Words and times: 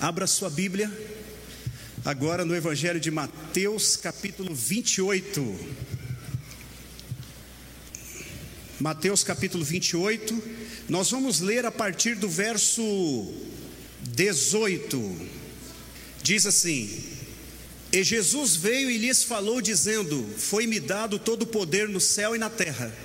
Abra 0.00 0.28
sua 0.28 0.48
Bíblia, 0.48 0.88
agora 2.04 2.44
no 2.44 2.54
Evangelho 2.54 3.00
de 3.00 3.10
Mateus, 3.10 3.96
capítulo 3.96 4.54
28. 4.54 5.58
Mateus, 8.78 9.24
capítulo 9.24 9.64
28, 9.64 10.40
nós 10.88 11.10
vamos 11.10 11.40
ler 11.40 11.66
a 11.66 11.72
partir 11.72 12.14
do 12.14 12.28
verso 12.28 12.80
18. 14.02 15.16
Diz 16.22 16.46
assim: 16.46 17.02
E 17.92 18.04
Jesus 18.04 18.54
veio 18.54 18.88
e 18.88 18.98
lhes 18.98 19.24
falou, 19.24 19.60
dizendo: 19.60 20.24
Foi-me 20.36 20.78
dado 20.78 21.18
todo 21.18 21.42
o 21.42 21.46
poder 21.46 21.88
no 21.88 21.98
céu 21.98 22.36
e 22.36 22.38
na 22.38 22.48
terra. 22.48 22.96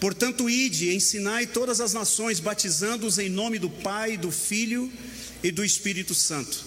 Portanto, 0.00 0.50
ide, 0.50 0.92
ensinai 0.92 1.46
todas 1.46 1.80
as 1.80 1.92
nações, 1.92 2.40
batizando-os 2.40 3.16
em 3.16 3.28
nome 3.28 3.60
do 3.60 3.70
Pai, 3.70 4.16
do 4.16 4.32
Filho 4.32 4.90
e 4.90 5.09
do 5.52 5.64
Espírito 5.64 6.14
Santo, 6.14 6.64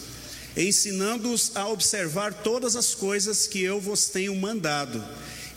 ensinando-os 0.55 1.51
a 1.55 1.67
observar 1.67 2.33
todas 2.33 2.75
as 2.75 2.95
coisas 2.95 3.45
que 3.45 3.61
eu 3.61 3.79
vos 3.79 4.05
tenho 4.05 4.35
mandado. 4.35 5.03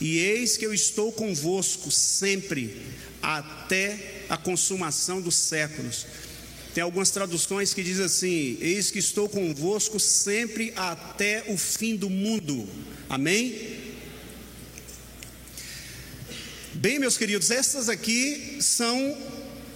E 0.00 0.18
eis 0.18 0.56
que 0.56 0.66
eu 0.66 0.74
estou 0.74 1.10
convosco 1.10 1.90
sempre, 1.90 2.82
até 3.22 4.24
a 4.28 4.36
consumação 4.36 5.20
dos 5.20 5.36
séculos. 5.36 6.06
Tem 6.74 6.82
algumas 6.82 7.10
traduções 7.10 7.72
que 7.72 7.82
dizem 7.82 8.04
assim: 8.04 8.58
Eis 8.60 8.90
que 8.90 8.98
estou 8.98 9.28
convosco 9.28 9.98
sempre 9.98 10.72
até 10.76 11.44
o 11.48 11.56
fim 11.56 11.96
do 11.96 12.10
mundo. 12.10 12.68
Amém? 13.08 13.86
Bem, 16.74 16.98
meus 16.98 17.16
queridos, 17.16 17.50
estas 17.50 17.88
aqui 17.88 18.58
são 18.60 19.16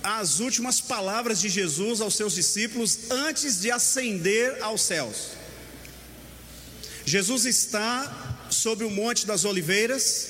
as 0.02 0.40
últimas 0.40 0.80
palavras 0.80 1.40
de 1.40 1.48
Jesus 1.48 2.00
aos 2.00 2.14
seus 2.14 2.34
discípulos 2.34 3.10
antes 3.10 3.60
de 3.60 3.70
ascender 3.70 4.62
aos 4.62 4.82
céus. 4.82 5.32
Jesus 7.04 7.44
está 7.44 8.48
sobre 8.50 8.84
o 8.84 8.90
Monte 8.90 9.26
das 9.26 9.44
Oliveiras 9.44 10.28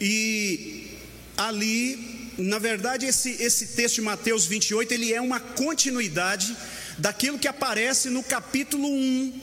e 0.00 0.98
ali, 1.36 2.32
na 2.38 2.58
verdade, 2.58 3.06
esse, 3.06 3.30
esse 3.42 3.68
texto 3.68 3.96
de 3.96 4.02
Mateus 4.02 4.46
28 4.46 4.92
ele 4.92 5.12
é 5.12 5.20
uma 5.20 5.40
continuidade 5.40 6.56
daquilo 6.98 7.38
que 7.38 7.48
aparece 7.48 8.10
no 8.10 8.22
capítulo 8.22 8.86
1 8.88 9.40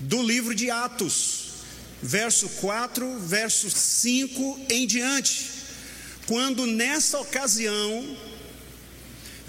do 0.00 0.22
livro 0.22 0.54
de 0.54 0.70
Atos 0.70 1.40
verso 2.02 2.48
4, 2.48 3.18
verso 3.20 3.70
5 3.70 4.60
em 4.70 4.86
diante, 4.86 5.50
quando 6.30 6.64
nessa 6.64 7.18
ocasião 7.18 8.16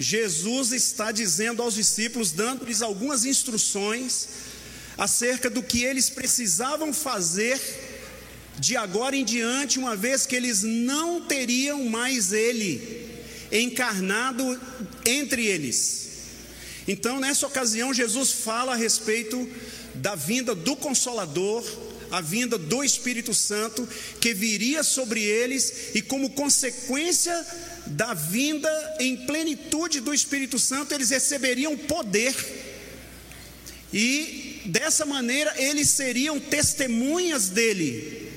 Jesus 0.00 0.72
está 0.72 1.12
dizendo 1.12 1.62
aos 1.62 1.74
discípulos, 1.74 2.32
dando-lhes 2.32 2.82
algumas 2.82 3.24
instruções 3.24 4.26
acerca 4.98 5.48
do 5.48 5.62
que 5.62 5.84
eles 5.84 6.10
precisavam 6.10 6.92
fazer 6.92 7.56
de 8.58 8.76
agora 8.76 9.14
em 9.14 9.24
diante, 9.24 9.78
uma 9.78 9.94
vez 9.94 10.26
que 10.26 10.34
eles 10.34 10.64
não 10.64 11.20
teriam 11.20 11.84
mais 11.84 12.32
Ele 12.32 13.08
encarnado 13.52 14.60
entre 15.06 15.46
eles. 15.46 16.08
Então, 16.88 17.20
nessa 17.20 17.46
ocasião, 17.46 17.94
Jesus 17.94 18.32
fala 18.32 18.72
a 18.72 18.76
respeito 18.76 19.48
da 19.94 20.16
vinda 20.16 20.52
do 20.52 20.74
Consolador, 20.74 21.62
a 22.12 22.20
vinda 22.20 22.58
do 22.58 22.84
Espírito 22.84 23.32
Santo 23.32 23.88
que 24.20 24.34
viria 24.34 24.82
sobre 24.82 25.22
eles 25.22 25.94
e 25.94 26.02
como 26.02 26.30
consequência 26.30 27.34
da 27.86 28.12
vinda 28.12 28.70
em 29.00 29.16
plenitude 29.26 29.98
do 30.00 30.12
Espírito 30.12 30.58
Santo, 30.58 30.92
eles 30.92 31.08
receberiam 31.08 31.76
poder. 31.76 32.34
E 33.92 34.60
dessa 34.66 35.06
maneira 35.06 35.52
eles 35.56 35.88
seriam 35.88 36.38
testemunhas 36.38 37.48
dele, 37.48 38.30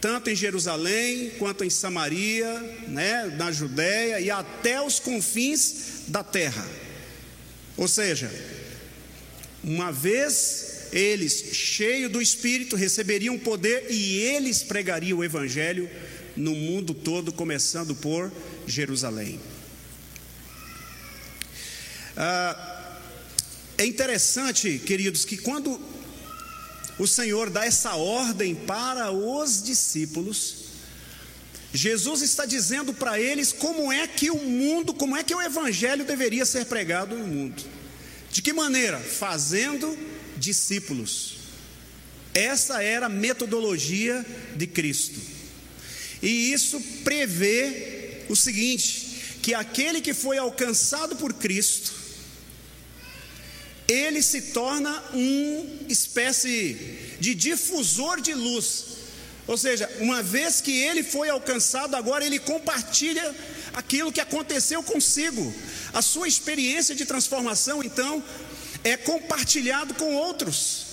tanto 0.00 0.30
em 0.30 0.34
Jerusalém 0.34 1.30
quanto 1.38 1.64
em 1.64 1.70
Samaria, 1.70 2.50
né, 2.88 3.26
na 3.36 3.52
Judéia 3.52 4.20
e 4.20 4.30
até 4.30 4.80
os 4.80 4.98
confins 4.98 5.74
da 6.08 6.24
terra. 6.24 6.66
Ou 7.76 7.86
seja, 7.86 8.30
uma 9.62 9.92
vez 9.92 10.71
eles, 10.92 11.54
cheios 11.54 12.12
do 12.12 12.20
Espírito, 12.20 12.76
receberiam 12.76 13.38
poder 13.38 13.86
e 13.90 14.18
eles 14.18 14.62
pregariam 14.62 15.18
o 15.18 15.24
Evangelho 15.24 15.88
no 16.36 16.54
mundo 16.54 16.92
todo, 16.92 17.32
começando 17.32 17.94
por 17.94 18.30
Jerusalém. 18.66 19.40
Ah, 22.16 22.98
é 23.78 23.86
interessante, 23.86 24.78
queridos, 24.78 25.24
que 25.24 25.36
quando 25.36 25.80
o 26.98 27.06
Senhor 27.06 27.48
dá 27.48 27.64
essa 27.64 27.94
ordem 27.94 28.54
para 28.54 29.10
os 29.10 29.62
discípulos, 29.62 30.56
Jesus 31.72 32.20
está 32.20 32.44
dizendo 32.44 32.92
para 32.92 33.18
eles 33.18 33.50
como 33.50 33.90
é 33.90 34.06
que 34.06 34.30
o 34.30 34.36
mundo, 34.36 34.92
como 34.92 35.16
é 35.16 35.22
que 35.22 35.34
o 35.34 35.40
Evangelho 35.40 36.04
deveria 36.04 36.44
ser 36.44 36.66
pregado 36.66 37.16
no 37.16 37.26
mundo. 37.26 37.62
De 38.32 38.40
que 38.40 38.54
maneira? 38.54 38.98
Fazendo 38.98 39.96
discípulos. 40.38 41.36
Essa 42.32 42.82
era 42.82 43.06
a 43.06 43.10
metodologia 43.10 44.24
de 44.56 44.66
Cristo. 44.66 45.20
E 46.22 46.50
isso 46.50 46.80
prevê 47.04 48.22
o 48.30 48.34
seguinte: 48.34 49.36
que 49.42 49.52
aquele 49.52 50.00
que 50.00 50.14
foi 50.14 50.38
alcançado 50.38 51.14
por 51.16 51.34
Cristo, 51.34 51.92
ele 53.86 54.22
se 54.22 54.40
torna 54.52 54.90
uma 55.12 55.66
espécie 55.90 56.74
de 57.20 57.34
difusor 57.34 58.18
de 58.22 58.32
luz. 58.32 58.84
Ou 59.46 59.58
seja, 59.58 59.90
uma 59.98 60.22
vez 60.22 60.62
que 60.62 60.72
ele 60.72 61.02
foi 61.02 61.28
alcançado, 61.28 61.94
agora 61.96 62.24
ele 62.24 62.38
compartilha 62.38 63.34
aquilo 63.72 64.12
que 64.12 64.20
aconteceu 64.20 64.82
consigo. 64.82 65.52
A 65.92 66.02
sua 66.02 66.28
experiência 66.28 66.94
de 66.94 67.04
transformação, 67.04 67.82
então, 67.82 68.22
é 68.84 68.96
compartilhado 68.96 69.94
com 69.94 70.14
outros. 70.14 70.86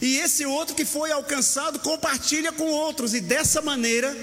E 0.00 0.18
esse 0.18 0.44
outro 0.44 0.74
que 0.74 0.84
foi 0.84 1.10
alcançado 1.10 1.78
compartilha 1.78 2.52
com 2.52 2.66
outros, 2.66 3.14
e 3.14 3.20
dessa 3.20 3.62
maneira 3.62 4.14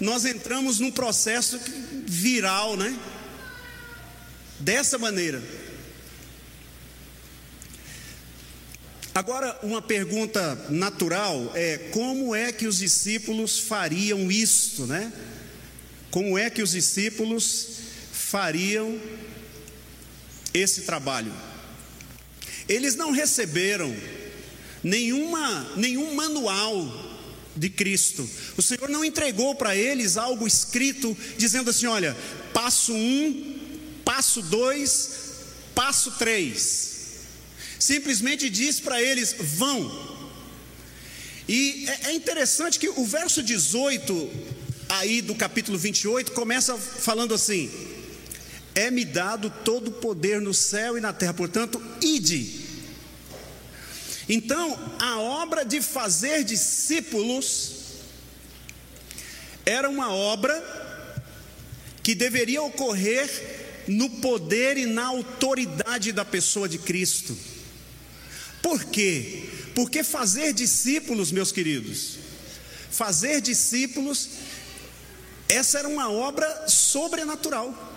nós 0.00 0.24
entramos 0.24 0.78
num 0.78 0.92
processo 0.92 1.58
viral, 2.06 2.76
né? 2.76 2.96
Dessa 4.60 4.96
maneira. 4.98 5.42
Agora, 9.14 9.58
uma 9.64 9.82
pergunta 9.82 10.54
natural 10.70 11.50
é: 11.54 11.78
como 11.90 12.34
é 12.34 12.52
que 12.52 12.68
os 12.68 12.78
discípulos 12.78 13.58
fariam 13.58 14.30
isto, 14.30 14.86
né? 14.86 15.12
Como 16.10 16.38
é 16.38 16.48
que 16.48 16.62
os 16.62 16.70
discípulos 16.70 17.68
fariam 18.12 18.98
esse 20.54 20.82
trabalho? 20.82 21.32
Eles 22.68 22.96
não 22.96 23.10
receberam 23.10 23.94
nenhuma, 24.82 25.72
nenhum 25.76 26.14
manual 26.14 27.08
de 27.56 27.68
Cristo. 27.68 28.28
O 28.56 28.62
Senhor 28.62 28.88
não 28.88 29.04
entregou 29.04 29.54
para 29.54 29.76
eles 29.76 30.16
algo 30.16 30.46
escrito 30.46 31.16
dizendo 31.36 31.70
assim: 31.70 31.86
olha, 31.86 32.16
passo 32.52 32.92
um, 32.92 33.58
passo 34.04 34.42
dois, 34.42 35.10
passo 35.74 36.12
três. 36.12 36.96
Simplesmente 37.78 38.48
diz 38.48 38.80
para 38.80 39.02
eles: 39.02 39.34
vão. 39.38 40.16
E 41.48 41.86
é, 41.88 42.10
é 42.10 42.14
interessante 42.14 42.78
que 42.78 42.88
o 42.88 43.04
verso 43.04 43.42
18, 43.42 44.57
aí 44.88 45.20
do 45.20 45.34
capítulo 45.34 45.76
28, 45.78 46.32
começa 46.32 46.76
falando 46.76 47.34
assim: 47.34 47.70
é-me 48.74 49.04
dado 49.04 49.50
todo 49.64 49.88
o 49.88 49.92
poder 49.92 50.40
no 50.40 50.54
céu 50.54 50.96
e 50.96 51.00
na 51.00 51.12
terra, 51.12 51.34
portanto, 51.34 51.82
ide. 52.00 52.66
Então, 54.28 54.78
a 55.00 55.18
obra 55.18 55.64
de 55.64 55.80
fazer 55.80 56.44
discípulos 56.44 57.72
era 59.64 59.88
uma 59.88 60.12
obra 60.12 60.54
que 62.02 62.14
deveria 62.14 62.62
ocorrer 62.62 63.84
no 63.88 64.08
poder 64.08 64.76
e 64.76 64.86
na 64.86 65.06
autoridade 65.06 66.12
da 66.12 66.24
pessoa 66.24 66.68
de 66.68 66.78
Cristo. 66.78 67.36
Por 68.62 68.84
quê? 68.84 69.44
Porque 69.74 70.04
fazer 70.04 70.52
discípulos, 70.52 71.32
meus 71.32 71.52
queridos, 71.52 72.18
fazer 72.90 73.40
discípulos, 73.40 74.28
essa 75.48 75.78
era 75.78 75.88
uma 75.88 76.10
obra 76.10 76.68
sobrenatural 76.68 77.88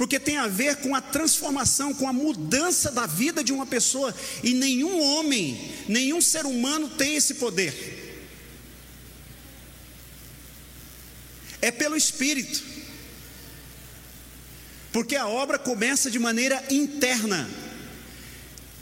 porque 0.00 0.18
tem 0.18 0.38
a 0.38 0.48
ver 0.48 0.76
com 0.76 0.94
a 0.94 1.00
transformação, 1.02 1.92
com 1.92 2.08
a 2.08 2.12
mudança 2.12 2.90
da 2.90 3.04
vida 3.04 3.44
de 3.44 3.52
uma 3.52 3.66
pessoa, 3.66 4.14
e 4.42 4.54
nenhum 4.54 4.98
homem, 4.98 5.74
nenhum 5.86 6.22
ser 6.22 6.46
humano 6.46 6.88
tem 6.88 7.16
esse 7.16 7.34
poder. 7.34 7.74
É 11.60 11.70
pelo 11.70 11.98
Espírito, 11.98 12.64
porque 14.90 15.16
a 15.16 15.28
obra 15.28 15.58
começa 15.58 16.10
de 16.10 16.18
maneira 16.18 16.64
interna, 16.70 17.46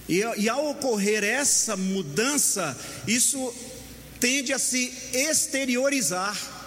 E, 0.09 0.21
e 0.37 0.49
ao 0.49 0.71
ocorrer 0.71 1.25
essa 1.25 1.77
mudança, 1.77 2.79
isso 3.09 3.53
tende 4.21 4.53
a 4.53 4.59
se 4.61 4.93
exteriorizar. 5.13 6.58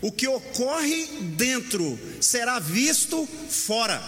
O 0.00 0.10
que 0.10 0.26
ocorre 0.26 1.06
dentro 1.36 1.98
será 2.20 2.58
visto 2.58 3.26
fora. 3.48 4.02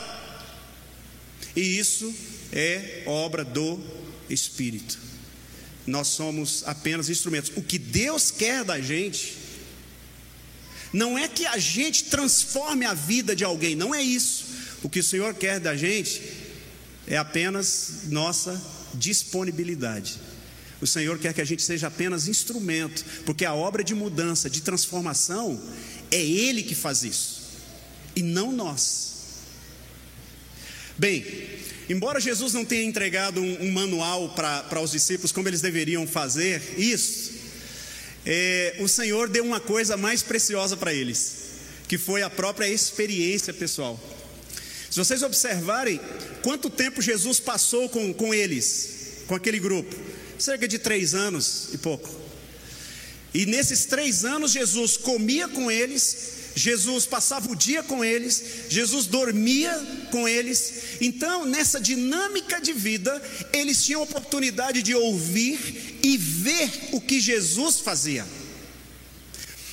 E 1.55 1.61
isso 1.61 2.13
é 2.53 3.03
obra 3.07 3.45
do 3.45 3.79
Espírito. 4.29 4.99
Nós 5.87 6.09
somos 6.09 6.63
apenas 6.67 7.09
instrumentos. 7.09 7.53
O 7.57 7.63
que 7.63 7.79
Deus 7.79 8.31
quer 8.31 8.65
da 8.65 8.81
gente 8.81 9.37
não 10.93 11.19
é 11.19 11.27
que 11.27 11.47
a 11.47 11.59
gente 11.59 12.05
transforme 12.05 12.85
a 12.85 12.93
vida 12.93 13.35
de 13.35 13.45
alguém, 13.45 13.75
não 13.75 13.95
é 13.95 14.03
isso. 14.03 14.45
O 14.83 14.91
que 14.91 15.01
o 15.01 15.05
Senhor 15.05 15.33
quer 15.35 15.59
da 15.59 15.75
gente 15.75 16.23
é 17.07 17.17
apenas 17.17 18.05
nossa 18.09 18.61
disponibilidade. 18.95 20.19
O 20.83 20.87
Senhor 20.87 21.17
quer 21.17 21.33
que 21.33 21.41
a 21.41 21.45
gente 21.45 21.63
seja 21.63 21.87
apenas 21.87 22.27
instrumento, 22.27 23.05
porque 23.25 23.45
a 23.45 23.55
obra 23.55 23.85
de 23.85 23.95
mudança, 23.95 24.51
de 24.51 24.61
transformação, 24.61 25.63
é 26.11 26.21
Ele 26.21 26.61
que 26.61 26.75
faz 26.75 27.05
isso, 27.05 27.43
e 28.17 28.23
não 28.23 28.51
nós. 28.51 29.13
Bem, 30.99 31.25
embora 31.89 32.21
Jesus 32.21 32.53
não 32.53 32.65
tenha 32.65 32.83
entregado 32.83 33.41
um, 33.41 33.63
um 33.63 33.71
manual 33.71 34.35
para 34.35 34.81
os 34.81 34.91
discípulos 34.91 35.31
como 35.31 35.49
eles 35.49 35.61
deveriam 35.61 36.05
fazer 36.05 36.61
isso, 36.77 37.31
é, 38.27 38.77
o 38.81 38.89
Senhor 38.89 39.29
deu 39.29 39.45
uma 39.45 39.61
coisa 39.61 39.97
mais 39.97 40.21
preciosa 40.21 40.77
para 40.77 40.93
eles, 40.93 41.37
que 41.87 41.97
foi 41.97 42.23
a 42.23 42.31
própria 42.31 42.69
experiência 42.69 43.55
pessoal. 43.55 44.01
Se 44.91 44.99
vocês 44.99 45.23
observarem 45.23 46.01
quanto 46.43 46.69
tempo 46.69 47.01
Jesus 47.01 47.39
passou 47.39 47.89
com, 47.89 48.13
com 48.13 48.35
eles, 48.35 49.23
com 49.29 49.37
aquele 49.37 49.61
grupo, 49.61 49.95
cerca 50.43 50.67
de 50.67 50.79
três 50.79 51.15
anos 51.15 51.69
e 51.73 51.79
pouco. 51.79 52.09
E 53.35 53.47
nesses 53.47 53.87
três 53.87 54.25
anos, 54.25 54.53
Jesus 54.53 54.97
comia 54.97 55.49
com 55.49 55.71
eles, 55.71 56.43
Jesus 56.55 57.07
passava 57.07 57.51
o 57.51 57.57
dia 57.57 57.83
com 57.83 58.05
eles, 58.05 58.43
Jesus 58.69 59.07
dormia 59.07 59.73
com 60.11 60.29
eles. 60.29 60.99
Então, 61.01 61.47
nessa 61.47 61.81
dinâmica 61.81 62.61
de 62.61 62.75
vida, 62.75 63.23
eles 63.53 63.83
tinham 63.83 64.03
oportunidade 64.03 64.83
de 64.83 64.95
ouvir 64.95 66.01
e 66.03 66.17
ver 66.19 66.71
o 66.93 67.01
que 67.01 67.21
Jesus 67.21 67.81
fazia. 67.81 68.27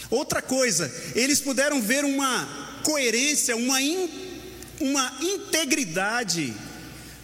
Outra 0.09 0.41
coisa, 0.41 0.91
eles 1.13 1.41
puderam 1.41 1.81
ver 1.81 2.05
uma 2.05 2.81
coerência, 2.83 3.55
uma, 3.57 3.81
in, 3.81 4.09
uma 4.79 5.17
integridade 5.21 6.53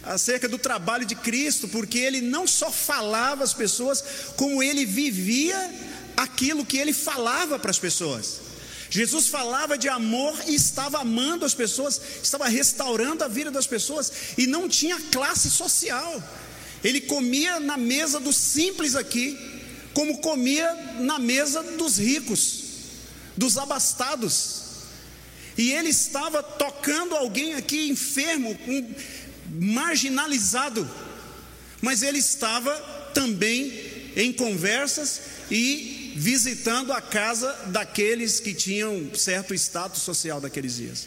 acerca 0.06 0.48
do 0.48 0.58
trabalho 0.58 1.04
de 1.04 1.14
Cristo, 1.14 1.68
porque 1.68 1.98
ele 1.98 2.20
não 2.20 2.46
só 2.46 2.70
falava 2.70 3.44
às 3.44 3.52
pessoas, 3.52 4.02
como 4.36 4.62
ele 4.62 4.84
vivia 4.84 5.70
aquilo 6.16 6.64
que 6.64 6.78
ele 6.78 6.92
falava 6.92 7.58
para 7.58 7.70
as 7.70 7.78
pessoas. 7.78 8.46
Jesus 8.88 9.26
falava 9.26 9.76
de 9.76 9.88
amor 9.88 10.34
e 10.46 10.54
estava 10.54 11.00
amando 11.00 11.44
as 11.44 11.54
pessoas, 11.54 12.00
estava 12.22 12.48
restaurando 12.48 13.24
a 13.24 13.28
vida 13.28 13.50
das 13.50 13.66
pessoas 13.66 14.12
e 14.38 14.46
não 14.46 14.68
tinha 14.68 15.00
classe 15.10 15.50
social. 15.50 16.22
Ele 16.84 17.00
comia 17.00 17.58
na 17.58 17.76
mesa 17.76 18.20
dos 18.20 18.36
simples 18.36 18.94
aqui, 18.94 19.36
como 19.92 20.18
comia 20.18 20.72
na 21.00 21.18
mesa 21.18 21.62
dos 21.62 21.98
ricos, 21.98 22.64
dos 23.36 23.58
abastados. 23.58 24.62
E 25.58 25.72
ele 25.72 25.88
estava 25.88 26.42
tocando 26.42 27.16
alguém 27.16 27.54
aqui 27.54 27.88
enfermo, 27.88 28.56
um, 28.68 28.94
marginalizado, 29.50 30.88
mas 31.80 32.02
ele 32.02 32.18
estava 32.18 32.74
também 33.14 33.72
em 34.16 34.32
conversas 34.32 35.20
e 35.50 36.14
visitando 36.16 36.92
a 36.92 37.00
casa 37.00 37.52
daqueles 37.66 38.40
que 38.40 38.54
tinham 38.54 39.14
certo 39.14 39.54
status 39.54 40.02
social 40.02 40.40
daqueles 40.40 40.76
dias. 40.76 41.06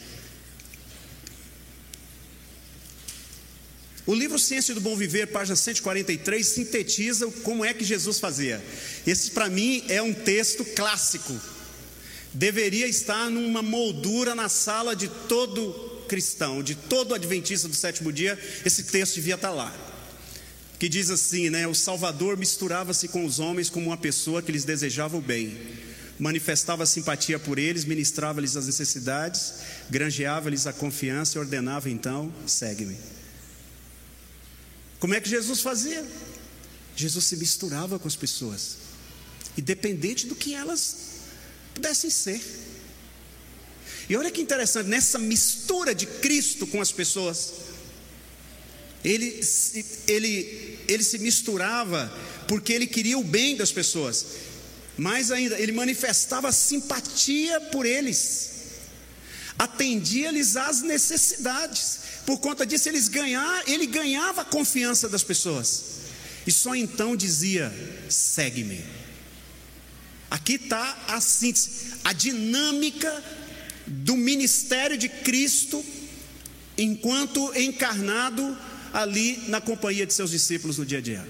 O 4.06 4.14
livro 4.14 4.38
Ciência 4.38 4.74
do 4.74 4.80
Bom 4.80 4.96
Viver, 4.96 5.26
página 5.26 5.54
143, 5.54 6.46
sintetiza 6.46 7.28
como 7.42 7.64
é 7.64 7.74
que 7.74 7.84
Jesus 7.84 8.18
fazia. 8.18 8.64
Esse, 9.06 9.30
para 9.30 9.48
mim, 9.48 9.84
é 9.88 10.00
um 10.00 10.12
texto 10.12 10.64
clássico. 10.64 11.38
Deveria 12.32 12.86
estar 12.88 13.30
numa 13.30 13.62
moldura 13.62 14.34
na 14.34 14.48
sala 14.48 14.96
de 14.96 15.06
todo 15.06 15.89
cristão, 16.10 16.60
de 16.60 16.74
todo 16.74 17.14
adventista 17.14 17.68
do 17.68 17.74
sétimo 17.74 18.12
dia, 18.12 18.36
esse 18.66 18.82
texto 18.82 19.14
devia 19.14 19.36
estar 19.36 19.50
lá. 19.50 19.72
Que 20.76 20.88
diz 20.88 21.08
assim, 21.08 21.48
né? 21.50 21.68
O 21.68 21.74
Salvador 21.74 22.36
misturava-se 22.36 23.06
com 23.06 23.24
os 23.24 23.38
homens 23.38 23.70
como 23.70 23.86
uma 23.86 23.96
pessoa 23.96 24.42
que 24.42 24.50
lhes 24.50 24.64
desejava 24.64 25.16
o 25.16 25.20
bem. 25.20 25.56
Manifestava 26.18 26.84
simpatia 26.84 27.38
por 27.38 27.60
eles, 27.60 27.84
ministrava-lhes 27.84 28.56
as 28.56 28.66
necessidades, 28.66 29.54
granjeava-lhes 29.88 30.66
a 30.66 30.72
confiança 30.72 31.38
e 31.38 31.40
ordenava 31.40 31.88
então: 31.88 32.32
segue-me. 32.44 32.96
Como 34.98 35.14
é 35.14 35.20
que 35.20 35.28
Jesus 35.28 35.60
fazia? 35.60 36.04
Jesus 36.96 37.24
se 37.24 37.36
misturava 37.36 38.00
com 38.00 38.08
as 38.08 38.16
pessoas, 38.16 38.78
independente 39.56 40.26
do 40.26 40.34
que 40.34 40.54
elas 40.54 40.96
pudessem 41.72 42.10
ser. 42.10 42.42
E 44.10 44.16
olha 44.16 44.28
que 44.28 44.40
interessante, 44.42 44.88
nessa 44.88 45.20
mistura 45.20 45.94
de 45.94 46.04
Cristo 46.04 46.66
com 46.66 46.80
as 46.80 46.90
pessoas, 46.90 47.52
ele, 49.04 49.40
ele, 50.08 50.78
ele 50.88 51.04
se 51.04 51.16
misturava 51.20 52.12
porque 52.48 52.72
ele 52.72 52.88
queria 52.88 53.16
o 53.16 53.22
bem 53.22 53.54
das 53.54 53.70
pessoas, 53.70 54.26
mais 54.98 55.30
ainda, 55.30 55.56
ele 55.60 55.70
manifestava 55.70 56.50
simpatia 56.50 57.60
por 57.60 57.86
eles, 57.86 58.50
atendia-lhes 59.56 60.56
às 60.56 60.82
necessidades, 60.82 62.00
por 62.26 62.40
conta 62.40 62.66
disso 62.66 62.88
eles 62.88 63.06
ganhar, 63.06 63.62
ele 63.68 63.86
ganhava 63.86 64.42
a 64.42 64.44
confiança 64.44 65.08
das 65.08 65.22
pessoas, 65.22 65.84
e 66.44 66.50
só 66.50 66.74
então 66.74 67.14
dizia: 67.14 67.72
segue-me. 68.08 68.84
Aqui 70.28 70.54
está 70.54 70.98
a 71.06 71.20
síntese, 71.20 71.92
a 72.02 72.12
dinâmica 72.12 73.39
do 73.90 74.16
ministério 74.16 74.96
de 74.96 75.08
Cristo 75.08 75.84
enquanto 76.78 77.52
encarnado 77.58 78.56
ali 78.92 79.44
na 79.48 79.60
companhia 79.60 80.06
de 80.06 80.14
seus 80.14 80.30
discípulos 80.30 80.78
no 80.78 80.86
dia 80.86 80.98
a 80.98 81.00
dia. 81.00 81.28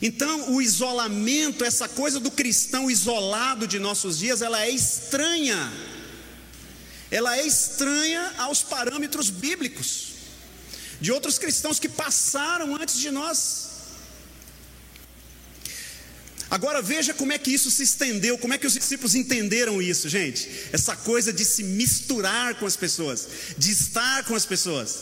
Então, 0.00 0.54
o 0.54 0.60
isolamento, 0.60 1.64
essa 1.64 1.88
coisa 1.88 2.18
do 2.18 2.30
cristão 2.30 2.90
isolado 2.90 3.66
de 3.66 3.78
nossos 3.78 4.18
dias, 4.18 4.42
ela 4.42 4.62
é 4.62 4.70
estranha. 4.70 5.72
Ela 7.10 7.38
é 7.38 7.46
estranha 7.46 8.34
aos 8.38 8.62
parâmetros 8.62 9.30
bíblicos 9.30 10.06
de 11.00 11.12
outros 11.12 11.38
cristãos 11.38 11.78
que 11.78 11.88
passaram 11.88 12.74
antes 12.74 12.98
de 12.98 13.10
nós. 13.10 13.75
Agora 16.48 16.80
veja 16.80 17.12
como 17.12 17.32
é 17.32 17.38
que 17.38 17.50
isso 17.50 17.70
se 17.70 17.82
estendeu, 17.82 18.38
como 18.38 18.54
é 18.54 18.58
que 18.58 18.66
os 18.66 18.74
discípulos 18.74 19.14
entenderam 19.14 19.82
isso, 19.82 20.08
gente. 20.08 20.48
Essa 20.72 20.94
coisa 20.94 21.32
de 21.32 21.44
se 21.44 21.64
misturar 21.64 22.54
com 22.54 22.66
as 22.66 22.76
pessoas, 22.76 23.28
de 23.58 23.72
estar 23.72 24.24
com 24.24 24.34
as 24.34 24.46
pessoas. 24.46 24.98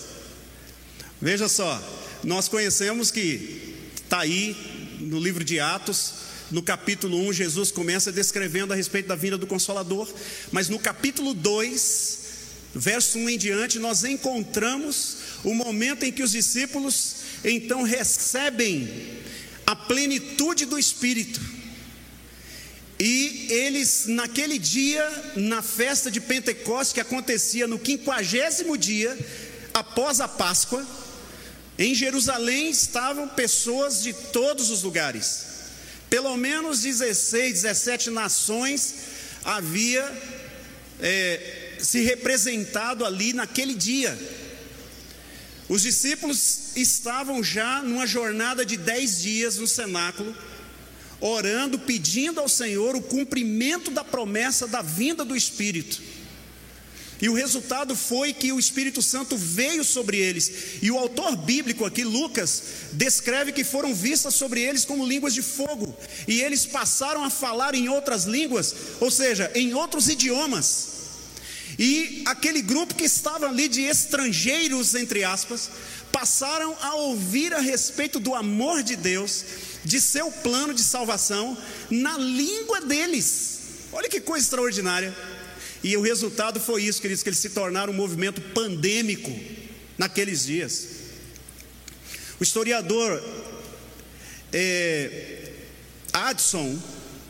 Veja 1.21 1.49
só, 1.49 1.83
nós 2.23 2.49
conhecemos 2.49 3.11
que 3.11 3.75
está 4.03 4.21
aí 4.21 4.57
no 5.01 5.21
livro 5.21 5.45
de 5.45 5.61
Atos, 5.61 6.15
no 6.51 6.63
capítulo 6.63 7.19
1, 7.29 7.33
Jesus 7.33 7.71
começa 7.71 8.13
descrevendo 8.13 8.73
a 8.73 8.77
respeito 8.77 9.09
da 9.09 9.17
vinda 9.17 9.37
do 9.37 9.47
Consolador, 9.47 10.09
mas 10.53 10.69
no 10.69 10.79
capítulo 10.79 11.35
2, 11.35 12.19
verso 12.75 13.19
1 13.19 13.31
em 13.31 13.39
diante, 13.39 13.79
nós 13.79 14.05
encontramos 14.05 15.17
o 15.43 15.55
momento 15.55 16.05
em 16.05 16.13
que 16.13 16.23
os 16.23 16.33
discípulos 16.33 17.17
então 17.45 17.83
recebem 17.83 18.89
a 19.67 19.75
plenitude 19.75 20.67
do 20.67 20.79
Espírito. 20.79 21.41
E 22.99 23.49
eles, 23.51 24.07
naquele 24.07 24.59
dia, 24.59 25.33
na 25.37 25.63
festa 25.63 26.11
de 26.11 26.21
Pentecostes, 26.21 26.93
que 26.93 27.01
acontecia 27.01 27.67
no 27.67 27.79
quinquagésimo 27.79 28.79
dia, 28.79 29.17
após 29.73 30.21
a 30.21 30.29
Páscoa, 30.29 30.87
em 31.79 31.95
Jerusalém 31.95 32.71
estavam 32.71 33.29
pessoas 33.29 34.03
de 34.03 34.13
todos 34.13 34.71
os 34.71 34.83
lugares, 34.85 35.47
pelo 36.09 36.37
menos 36.37 36.83
16, 36.83 37.63
17 37.63 38.11
nações 38.11 38.95
havia 39.45 40.03
é, 41.01 41.77
se 41.81 42.01
representado 42.01 43.05
ali 43.05 43.33
naquele 43.33 43.75
dia. 43.75 44.17
Os 45.69 45.83
discípulos 45.83 46.77
estavam 46.77 47.43
já 47.43 47.83
numa 47.83 48.07
jornada 48.07 48.65
de 48.65 48.77
dez 48.77 49.23
dias 49.23 49.57
no 49.57 49.67
cenáculo, 49.67 50.37
orando, 51.21 51.79
pedindo 51.79 52.41
ao 52.41 52.49
Senhor 52.49 52.95
o 52.95 53.03
cumprimento 53.03 53.91
da 53.91 54.05
promessa 54.05 54.67
da 54.67 54.83
vinda 54.83 55.25
do 55.25 55.35
Espírito. 55.35 56.03
E 57.23 57.29
o 57.29 57.35
resultado 57.35 57.97
foi 57.97 58.35
que 58.35 58.53
o 58.53 58.59
Espírito 58.59 59.01
Santo 59.01 59.37
veio 59.37 59.83
sobre 59.85 60.19
eles. 60.19 60.53
E 60.83 60.91
o 60.91 60.99
autor 60.99 61.37
bíblico 61.37 61.87
aqui, 61.87 62.05
Lucas, 62.05 62.63
descreve 62.93 63.53
que 63.53 63.65
foram 63.65 63.95
vistas 63.95 64.35
sobre 64.35 64.61
eles 64.61 64.85
como 64.85 65.07
línguas 65.07 65.33
de 65.33 65.41
fogo. 65.41 65.97
E 66.29 66.43
eles 66.43 66.67
passaram 66.67 67.25
a 67.25 67.31
falar 67.31 67.75
em 67.75 67.89
outras 67.89 68.25
línguas, 68.25 68.75
ou 69.01 69.11
seja, 69.11 69.51
em 69.55 69.73
outros 69.73 70.09
idiomas. 70.09 70.94
E 71.79 72.23
aquele 72.27 72.63
grupo 72.63 72.95
que 72.95 73.05
estava 73.05 73.49
ali 73.49 73.69
de 73.69 73.83
estrangeiros, 73.83 74.95
entre 74.95 75.25
aspas, 75.25 75.71
passaram 76.13 76.77
a 76.81 76.95
ouvir 76.95 77.53
a 77.53 77.61
respeito 77.61 78.21
do 78.21 78.35
amor 78.35 78.83
de 78.83 78.95
Deus, 78.95 79.45
de 79.85 80.01
seu 80.01 80.31
plano 80.31 80.73
de 80.73 80.83
salvação, 80.83 81.59
na 81.91 82.17
língua 82.17 82.81
deles. 82.83 83.61
Olha 83.93 84.09
que 84.09 84.21
coisa 84.21 84.45
extraordinária. 84.45 85.15
E 85.83 85.97
o 85.97 86.01
resultado 86.01 86.61
foi 86.61 86.85
isso, 86.85 87.03
queridos, 87.03 87.23
que 87.23 87.29
eles 87.29 87.39
se 87.39 87.51
tornaram 87.51 87.93
um 87.93 87.97
movimento 87.97 88.41
pandêmico 88.41 89.31
naqueles 89.99 90.47
dias. 90.47 90.89
O 92.41 92.43
historiador 92.43 93.23
é, 94.53 95.51
Addison, 96.13 96.81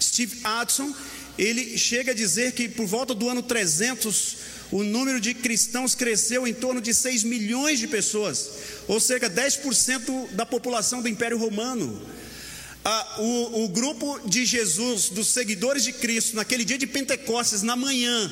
Steve 0.00 0.40
Addison, 0.44 0.94
ele 1.38 1.76
chega 1.76 2.12
a 2.12 2.14
dizer 2.14 2.52
que 2.52 2.68
por 2.68 2.86
volta 2.86 3.14
do 3.14 3.28
ano 3.28 3.42
300, 3.42 4.36
o 4.70 4.82
número 4.82 5.20
de 5.20 5.34
cristãos 5.34 5.94
cresceu 5.94 6.46
em 6.46 6.54
torno 6.54 6.80
de 6.80 6.94
6 6.94 7.24
milhões 7.24 7.78
de 7.78 7.88
pessoas, 7.88 8.50
ou 8.88 9.00
cerca 9.00 9.28
de 9.28 9.40
10% 9.40 10.30
da 10.30 10.46
população 10.46 11.02
do 11.02 11.08
Império 11.08 11.38
Romano. 11.38 12.00
Ah, 12.84 13.16
o, 13.18 13.64
o 13.64 13.68
grupo 13.68 14.20
de 14.28 14.44
Jesus, 14.44 15.08
dos 15.08 15.28
seguidores 15.28 15.84
de 15.84 15.92
Cristo, 15.92 16.36
naquele 16.36 16.64
dia 16.64 16.76
de 16.76 16.86
Pentecostes, 16.86 17.62
na 17.62 17.76
manhã, 17.76 18.30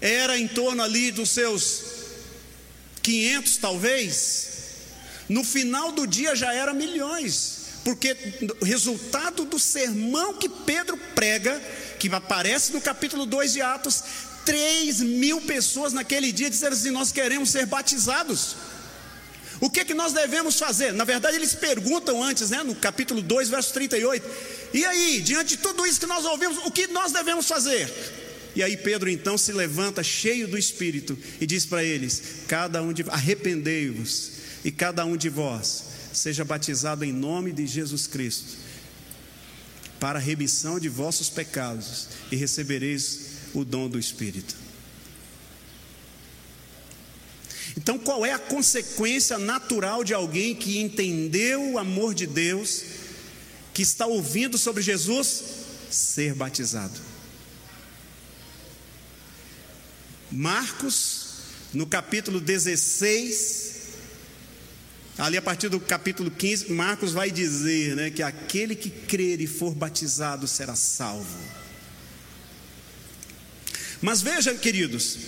era 0.00 0.38
em 0.38 0.48
torno 0.48 0.82
ali 0.82 1.10
dos 1.10 1.30
seus 1.30 1.82
500 3.02 3.56
talvez, 3.56 4.48
no 5.28 5.44
final 5.44 5.92
do 5.92 6.06
dia 6.06 6.34
já 6.34 6.52
era 6.52 6.74
milhões, 6.74 7.57
porque 7.88 8.14
o 8.60 8.66
resultado 8.66 9.46
do 9.46 9.58
sermão 9.58 10.34
que 10.34 10.46
Pedro 10.46 10.94
prega, 11.14 11.58
que 11.98 12.06
aparece 12.14 12.70
no 12.70 12.82
capítulo 12.82 13.24
2 13.24 13.54
de 13.54 13.62
Atos, 13.62 14.04
3 14.44 15.00
mil 15.00 15.40
pessoas 15.40 15.94
naquele 15.94 16.30
dia 16.30 16.50
disseram 16.50 16.76
assim: 16.76 16.90
Nós 16.90 17.10
queremos 17.10 17.48
ser 17.48 17.64
batizados. 17.64 18.56
O 19.58 19.70
que, 19.70 19.86
que 19.86 19.94
nós 19.94 20.12
devemos 20.12 20.58
fazer? 20.58 20.92
Na 20.92 21.04
verdade, 21.04 21.36
eles 21.36 21.54
perguntam 21.54 22.22
antes, 22.22 22.50
né, 22.50 22.62
no 22.62 22.74
capítulo 22.74 23.22
2, 23.22 23.48
verso 23.48 23.72
38. 23.72 24.28
E 24.74 24.84
aí, 24.84 25.22
diante 25.22 25.56
de 25.56 25.62
tudo 25.62 25.86
isso 25.86 25.98
que 25.98 26.04
nós 26.04 26.26
ouvimos, 26.26 26.58
o 26.66 26.70
que 26.70 26.88
nós 26.88 27.10
devemos 27.10 27.48
fazer? 27.48 27.90
E 28.54 28.62
aí 28.62 28.76
Pedro 28.76 29.08
então 29.08 29.38
se 29.38 29.50
levanta 29.50 30.02
cheio 30.02 30.46
do 30.46 30.58
Espírito 30.58 31.18
e 31.40 31.46
diz 31.46 31.64
para 31.64 31.82
eles: 31.82 32.22
cada 32.46 32.82
um 32.82 32.92
de 32.92 33.02
arrependei-vos 33.08 34.32
e 34.62 34.70
cada 34.70 35.06
um 35.06 35.16
de 35.16 35.30
vós 35.30 35.88
seja 36.18 36.44
batizado 36.44 37.04
em 37.04 37.12
nome 37.12 37.52
de 37.52 37.66
Jesus 37.66 38.06
Cristo 38.06 38.58
para 39.98 40.18
a 40.18 40.22
remissão 40.22 40.78
de 40.78 40.88
vossos 40.88 41.28
pecados 41.28 42.08
e 42.30 42.36
recebereis 42.36 43.20
o 43.54 43.64
dom 43.64 43.88
do 43.88 43.98
Espírito. 43.98 44.54
Então, 47.76 47.98
qual 47.98 48.24
é 48.26 48.32
a 48.32 48.38
consequência 48.38 49.38
natural 49.38 50.02
de 50.02 50.12
alguém 50.12 50.54
que 50.54 50.78
entendeu 50.78 51.72
o 51.72 51.78
amor 51.78 52.14
de 52.14 52.26
Deus, 52.26 52.82
que 53.72 53.82
está 53.82 54.06
ouvindo 54.06 54.58
sobre 54.58 54.82
Jesus? 54.82 55.42
Ser 55.90 56.34
batizado. 56.34 57.00
Marcos, 60.30 61.28
no 61.72 61.86
capítulo 61.86 62.40
16, 62.40 63.77
ali 65.18 65.36
a 65.36 65.42
partir 65.42 65.68
do 65.68 65.80
capítulo 65.80 66.30
15, 66.30 66.72
Marcos 66.72 67.12
vai 67.12 67.30
dizer 67.30 67.96
né, 67.96 68.10
que 68.10 68.22
aquele 68.22 68.76
que 68.76 68.88
crer 68.88 69.40
e 69.40 69.46
for 69.46 69.74
batizado 69.74 70.46
será 70.46 70.76
salvo. 70.76 71.38
Mas 74.00 74.22
veja, 74.22 74.54
queridos, 74.54 75.18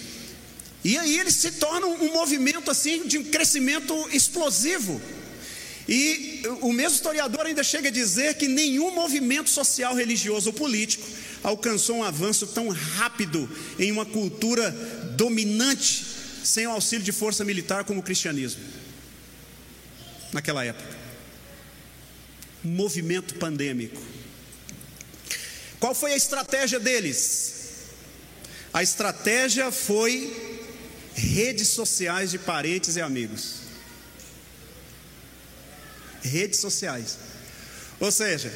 e 0.85 0.97
aí 0.97 1.18
eles 1.18 1.35
se 1.35 1.52
tornam 1.52 1.92
um 1.92 2.12
movimento 2.12 2.70
assim 2.70 3.06
de 3.06 3.18
um 3.18 3.25
crescimento 3.25 4.09
explosivo. 4.12 5.00
E 5.88 6.42
o 6.61 6.73
mesmo 6.73 6.94
historiador 6.94 7.47
ainda 7.47 7.64
chega 7.64 7.88
a 7.88 7.90
dizer 7.92 8.35
que 8.35 8.47
nenhum 8.47 8.94
movimento 8.94 9.50
social, 9.50 9.94
religioso 9.94 10.50
ou 10.50 10.52
político 10.52 11.04
alcançou 11.42 11.97
um 11.97 12.04
avanço 12.04 12.47
tão 12.47 12.68
rápido 12.68 13.50
em 13.78 13.90
uma 13.90 14.06
cultura 14.06 14.70
dominante 15.16 16.06
sem 16.44 16.66
o 16.66 16.70
auxílio 16.70 17.04
de 17.04 17.12
força 17.12 17.44
militar 17.44 17.85
como 17.85 18.00
o 18.00 18.02
cristianismo. 18.02 18.62
Naquela 20.32 20.64
época. 20.64 20.96
Movimento 22.62 23.34
pandêmico. 23.34 24.00
Qual 25.78 25.94
foi 25.94 26.12
a 26.12 26.16
estratégia 26.16 26.78
deles? 26.78 27.54
A 28.72 28.82
estratégia 28.82 29.72
foi 29.72 30.68
redes 31.14 31.68
sociais 31.68 32.30
de 32.30 32.38
parentes 32.38 32.96
e 32.96 33.00
amigos. 33.00 33.60
Redes 36.22 36.60
sociais. 36.60 37.18
Ou 37.99 38.12
seja, 38.12 38.52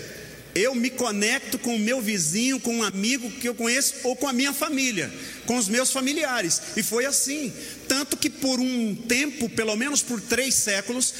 eu 0.54 0.74
me 0.74 0.90
conecto 0.90 1.58
com 1.58 1.74
o 1.74 1.78
meu 1.78 2.00
vizinho, 2.00 2.60
com 2.60 2.76
um 2.76 2.82
amigo 2.82 3.28
que 3.30 3.48
eu 3.48 3.54
conheço, 3.54 3.94
ou 4.04 4.14
com 4.14 4.28
a 4.28 4.32
minha 4.32 4.52
família, 4.52 5.12
com 5.46 5.56
os 5.56 5.68
meus 5.68 5.90
familiares. 5.90 6.60
E 6.76 6.82
foi 6.82 7.06
assim. 7.06 7.52
Tanto 7.88 8.16
que 8.16 8.30
por 8.30 8.60
um 8.60 8.94
tempo, 8.94 9.48
pelo 9.48 9.74
menos 9.76 10.00
por 10.02 10.20
três 10.20 10.54
séculos, 10.54 11.14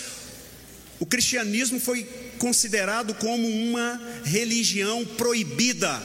o 1.01 1.07
cristianismo 1.07 1.81
foi 1.81 2.05
considerado 2.39 3.15
como 3.15 3.47
uma 3.49 4.01
religião 4.25 5.05
proibida 5.05 6.01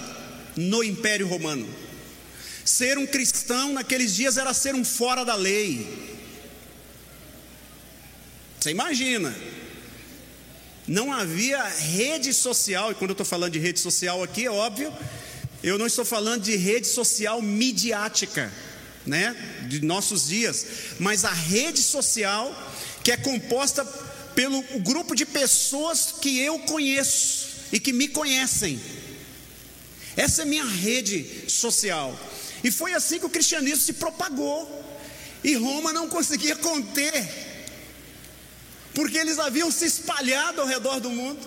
no 0.56 0.84
Império 0.84 1.28
Romano. 1.28 1.68
Ser 2.66 2.98
um 2.98 3.06
cristão 3.06 3.74
naqueles 3.74 4.16
dias 4.16 4.38
era 4.38 4.54
ser 4.54 4.76
um 4.76 4.84
fora 4.84 5.24
da 5.24 5.36
lei. 5.36 5.88
Você 8.60 8.72
imagina? 8.72 9.34
Não 10.88 11.14
havia 11.14 11.64
rede 11.64 12.34
social, 12.34 12.92
e 12.92 12.96
quando 12.96 13.12
eu 13.12 13.14
estou 13.14 13.26
falando 13.26 13.54
de 13.54 13.60
rede 13.60 13.80
social 13.80 14.24
aqui, 14.24 14.46
é 14.46 14.52
óbvio, 14.52 14.92
eu 15.64 15.78
não 15.78 15.86
estou 15.86 16.04
falando 16.04 16.44
de 16.44 16.56
rede 16.56 16.88
social 16.88 17.42
midiática, 17.42 18.52
né, 19.06 19.36
de 19.68 19.82
nossos 19.82 20.28
dias, 20.28 20.66
mas 21.00 21.24
a 21.26 21.32
rede 21.32 21.82
social 21.82 22.54
que 23.04 23.12
é 23.12 23.18
composta 23.18 23.86
pelo 24.40 24.62
grupo 24.80 25.14
de 25.14 25.26
pessoas 25.26 26.14
que 26.22 26.40
eu 26.40 26.60
conheço 26.60 27.66
e 27.74 27.78
que 27.78 27.92
me 27.92 28.08
conhecem. 28.08 28.80
Essa 30.16 30.44
é 30.44 30.46
minha 30.46 30.64
rede 30.64 31.52
social. 31.52 32.18
E 32.64 32.72
foi 32.72 32.94
assim 32.94 33.20
que 33.20 33.26
o 33.26 33.30
cristianismo 33.30 33.84
se 33.84 33.92
propagou. 33.92 34.62
E 35.44 35.56
Roma 35.56 35.92
não 35.92 36.08
conseguia 36.08 36.56
conter, 36.56 37.12
porque 38.94 39.18
eles 39.18 39.40
haviam 39.40 39.70
se 39.70 39.86
espalhado 39.86 40.62
ao 40.62 40.68
redor 40.68 41.02
do 41.02 41.10
mundo. 41.10 41.46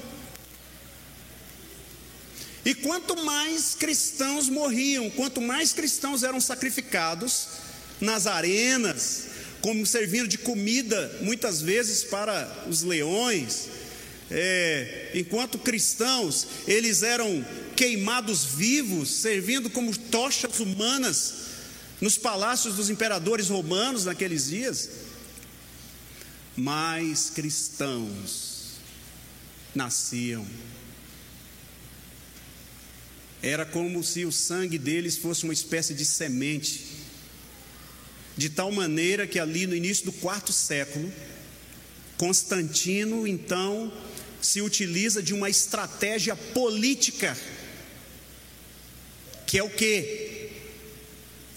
E 2.67 2.75
quanto 2.75 3.25
mais 3.25 3.75
cristãos 3.75 4.51
morriam, 4.51 5.09
quanto 5.09 5.41
mais 5.41 5.73
cristãos 5.73 6.23
eram 6.23 6.43
sacrificados 6.43 7.49
nas 7.99 8.27
arenas, 8.27 9.32
como 9.63 9.87
servindo 9.87 10.29
de 10.29 10.37
comida, 10.37 11.19
muitas 11.23 11.63
vezes 11.63 12.05
para 12.05 12.67
os 12.69 12.83
leões, 12.83 13.69
é, 14.31 15.13
enquanto 15.15 15.59
cristãos, 15.59 16.47
eles 16.67 17.03
eram 17.03 17.45
queimados 17.77 18.45
vivos, 18.45 19.09
servindo 19.09 19.71
como 19.71 19.97
tochas 19.97 20.59
humanas 20.59 21.35
nos 22.01 22.19
palácios 22.19 22.75
dos 22.75 22.91
imperadores 22.91 23.49
romanos 23.49 24.05
naqueles 24.05 24.49
dias. 24.49 24.91
Mais 26.57 27.31
cristãos 27.31 28.73
nasciam. 29.75 30.45
Era 33.43 33.65
como 33.65 34.03
se 34.03 34.25
o 34.25 34.33
sangue 34.33 34.79
deles 34.79 35.17
fosse 35.17 35.45
uma 35.45 35.53
espécie 35.53 35.95
de 35.95 36.05
semente, 36.05 36.87
de 38.37 38.49
tal 38.49 38.71
maneira 38.73 39.27
que 39.27 39.39
ali 39.39 39.67
no 39.67 39.77
início 39.77 40.05
do 40.05 40.13
quarto 40.13 40.53
século, 40.53 41.13
Constantino 42.17 43.27
então 43.27 43.93
se 44.41 44.61
utiliza 44.61 45.23
de 45.23 45.33
uma 45.35 45.49
estratégia 45.49 46.35
política, 46.35 47.37
que 49.47 49.59
é 49.59 49.63
o 49.63 49.71
que? 49.71 50.51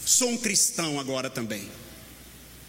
Sou 0.06 0.30
um 0.30 0.38
cristão 0.38 1.00
agora 1.00 1.30
também. 1.30 1.68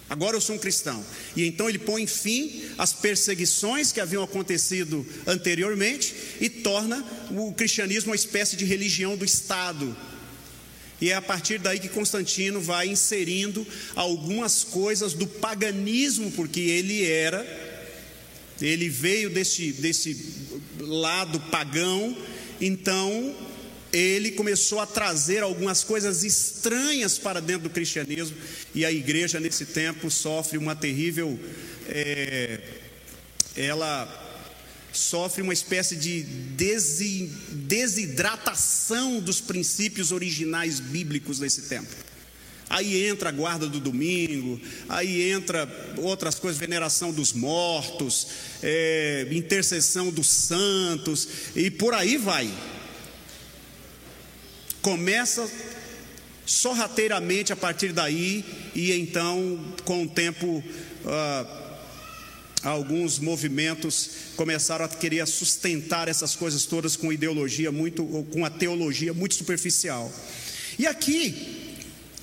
Agora 0.08 0.36
eu 0.36 0.40
sou 0.40 0.54
um 0.54 0.58
cristão. 0.58 1.04
E 1.34 1.44
então 1.46 1.68
ele 1.68 1.78
põe 1.78 2.06
fim 2.06 2.62
às 2.78 2.92
perseguições 2.92 3.90
que 3.90 4.00
haviam 4.00 4.22
acontecido 4.22 5.04
anteriormente 5.26 6.14
e 6.40 6.48
torna 6.48 7.04
o 7.30 7.52
cristianismo 7.52 8.10
uma 8.10 8.16
espécie 8.16 8.56
de 8.56 8.64
religião 8.64 9.16
do 9.16 9.24
Estado. 9.24 9.96
E 11.00 11.10
é 11.10 11.14
a 11.14 11.22
partir 11.22 11.58
daí 11.58 11.78
que 11.78 11.88
Constantino 11.88 12.60
vai 12.60 12.88
inserindo 12.88 13.66
algumas 13.94 14.64
coisas 14.64 15.12
do 15.12 15.26
paganismo, 15.26 16.30
porque 16.32 16.60
ele 16.60 17.04
era, 17.04 17.44
ele 18.60 18.88
veio 18.88 19.28
desse, 19.28 19.72
desse 19.72 20.16
lado 20.80 21.38
pagão, 21.50 22.16
então 22.60 23.36
ele 23.92 24.32
começou 24.32 24.80
a 24.80 24.86
trazer 24.86 25.42
algumas 25.42 25.84
coisas 25.84 26.24
estranhas 26.24 27.18
para 27.18 27.40
dentro 27.40 27.64
do 27.64 27.70
cristianismo, 27.70 28.36
e 28.74 28.84
a 28.84 28.90
igreja 28.90 29.38
nesse 29.38 29.66
tempo 29.66 30.10
sofre 30.10 30.56
uma 30.56 30.74
terrível. 30.74 31.38
É, 31.88 32.60
ela 33.54 34.25
sofre 34.98 35.42
uma 35.42 35.52
espécie 35.52 35.96
de 35.96 36.22
desidratação 37.52 39.20
dos 39.20 39.40
princípios 39.40 40.12
originais 40.12 40.80
bíblicos 40.80 41.38
desse 41.38 41.62
tempo. 41.62 42.06
Aí 42.68 43.06
entra 43.06 43.28
a 43.28 43.32
guarda 43.32 43.68
do 43.68 43.78
domingo, 43.78 44.60
aí 44.88 45.30
entra 45.30 45.68
outras 45.98 46.34
coisas, 46.36 46.58
veneração 46.58 47.12
dos 47.12 47.32
mortos, 47.32 48.26
é, 48.60 49.28
intercessão 49.30 50.10
dos 50.10 50.26
santos, 50.26 51.28
e 51.54 51.70
por 51.70 51.94
aí 51.94 52.16
vai. 52.16 52.52
Começa 54.82 55.48
sorrateiramente 56.44 57.52
a 57.52 57.56
partir 57.56 57.92
daí, 57.92 58.44
e 58.74 58.92
então, 58.92 59.74
com 59.84 60.02
o 60.02 60.08
tempo, 60.08 60.62
ah, 61.04 61.65
alguns 62.66 63.18
movimentos 63.18 64.10
começaram 64.34 64.84
a 64.84 64.88
querer 64.88 65.26
sustentar 65.26 66.08
essas 66.08 66.34
coisas 66.34 66.64
todas 66.64 66.96
com 66.96 67.12
ideologia 67.12 67.70
muito, 67.70 68.04
com 68.32 68.44
a 68.44 68.50
teologia 68.50 69.14
muito 69.14 69.34
superficial. 69.36 70.12
E 70.78 70.86
aqui 70.86 71.76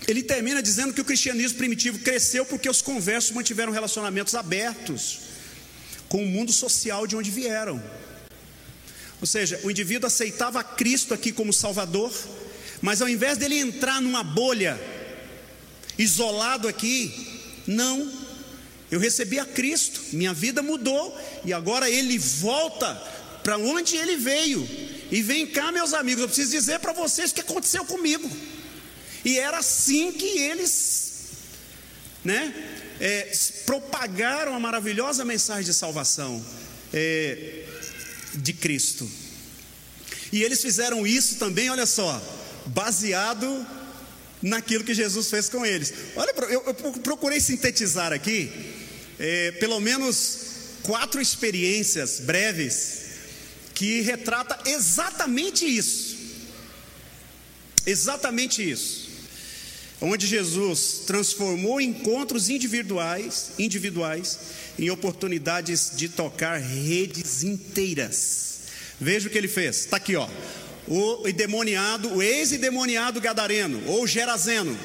ele 0.07 0.21
termina 0.21 0.61
dizendo 0.61 0.93
que 0.93 0.99
o 0.99 1.05
cristianismo 1.05 1.57
primitivo 1.57 1.99
cresceu 1.99 2.45
porque 2.45 2.69
os 2.69 2.81
conversos 2.81 3.31
mantiveram 3.31 3.71
relacionamentos 3.71 4.35
abertos 4.35 5.19
com 6.09 6.23
o 6.23 6.27
mundo 6.27 6.51
social 6.51 7.07
de 7.07 7.15
onde 7.15 7.31
vieram. 7.31 7.81
Ou 9.21 9.25
seja, 9.25 9.59
o 9.63 9.71
indivíduo 9.71 10.07
aceitava 10.07 10.61
Cristo 10.61 11.13
aqui 11.13 11.31
como 11.31 11.53
Salvador, 11.53 12.13
mas 12.81 13.01
ao 13.01 13.07
invés 13.07 13.37
dele 13.37 13.57
entrar 13.57 14.01
numa 14.01 14.21
bolha, 14.21 14.77
isolado 15.97 16.67
aqui, 16.67 17.13
não, 17.65 18.11
eu 18.93 18.99
recebi 18.99 19.39
a 19.39 19.45
Cristo, 19.45 19.99
minha 20.11 20.35
vida 20.35 20.61
mudou 20.61 21.19
e 21.43 21.51
agora 21.51 21.89
ele 21.89 22.15
volta 22.19 22.93
para 23.41 23.57
onde 23.57 23.95
ele 23.95 24.17
veio. 24.17 24.69
E 25.09 25.19
vem 25.23 25.47
cá, 25.47 25.71
meus 25.71 25.95
amigos, 25.95 26.21
eu 26.21 26.27
preciso 26.27 26.51
dizer 26.51 26.77
para 26.77 26.93
vocês 26.93 27.31
o 27.31 27.33
que 27.33 27.41
aconteceu 27.41 27.83
comigo. 27.85 28.29
E 29.25 29.39
era 29.39 29.57
assim 29.57 30.11
que 30.11 30.27
eles, 30.27 31.31
né, 32.23 32.53
é, 32.99 33.31
propagaram 33.65 34.53
a 34.53 34.59
maravilhosa 34.59 35.25
mensagem 35.25 35.63
de 35.63 35.73
salvação 35.73 36.45
é, 36.93 37.65
de 38.35 38.53
Cristo. 38.53 39.09
E 40.31 40.43
eles 40.43 40.61
fizeram 40.61 41.07
isso 41.07 41.37
também, 41.37 41.67
olha 41.67 41.87
só, 41.87 42.21
baseado 42.67 43.65
naquilo 44.39 44.83
que 44.83 44.93
Jesus 44.93 45.31
fez 45.31 45.49
com 45.49 45.65
eles. 45.65 45.91
Olha, 46.15 46.31
eu, 46.51 46.63
eu 46.67 46.73
procurei 46.75 47.39
sintetizar 47.39 48.13
aqui 48.13 48.82
é, 49.23 49.51
pelo 49.53 49.79
menos 49.79 50.39
quatro 50.83 51.21
experiências 51.21 52.19
breves 52.19 53.03
que 53.73 54.01
retrata 54.01 54.69
exatamente 54.69 55.65
isso. 55.65 56.17
Exatamente 57.85 58.69
isso. 58.69 59.09
Onde 60.01 60.27
Jesus 60.27 61.03
transformou 61.07 61.79
encontros 61.79 62.49
individuais, 62.49 63.51
individuais 63.57 64.39
em 64.77 64.89
oportunidades 64.89 65.93
de 65.95 66.09
tocar 66.09 66.57
redes 66.57 67.43
inteiras. 67.43 68.63
Veja 68.99 69.29
o 69.29 69.31
que 69.31 69.37
ele 69.37 69.47
fez. 69.47 69.79
Está 69.79 69.95
aqui, 69.95 70.17
ó. 70.17 70.27
O 70.85 71.25
endemoniado, 71.25 72.13
o 72.13 72.21
ex-endemoniado 72.21 73.21
gadareno 73.21 73.81
ou 73.87 74.05
gerazeno. 74.05 74.77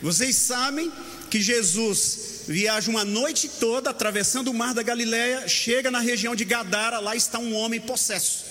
Vocês 0.00 0.36
sabem 0.36 0.92
que 1.30 1.40
Jesus 1.40 2.42
viaja 2.48 2.90
uma 2.90 3.04
noite 3.04 3.48
toda 3.48 3.90
atravessando 3.90 4.48
o 4.48 4.54
mar 4.54 4.74
da 4.74 4.82
Galileia, 4.82 5.46
chega 5.46 5.90
na 5.90 6.00
região 6.00 6.34
de 6.34 6.44
Gadara, 6.44 6.98
lá 6.98 7.14
está 7.14 7.38
um 7.38 7.54
homem 7.54 7.80
possesso. 7.80 8.44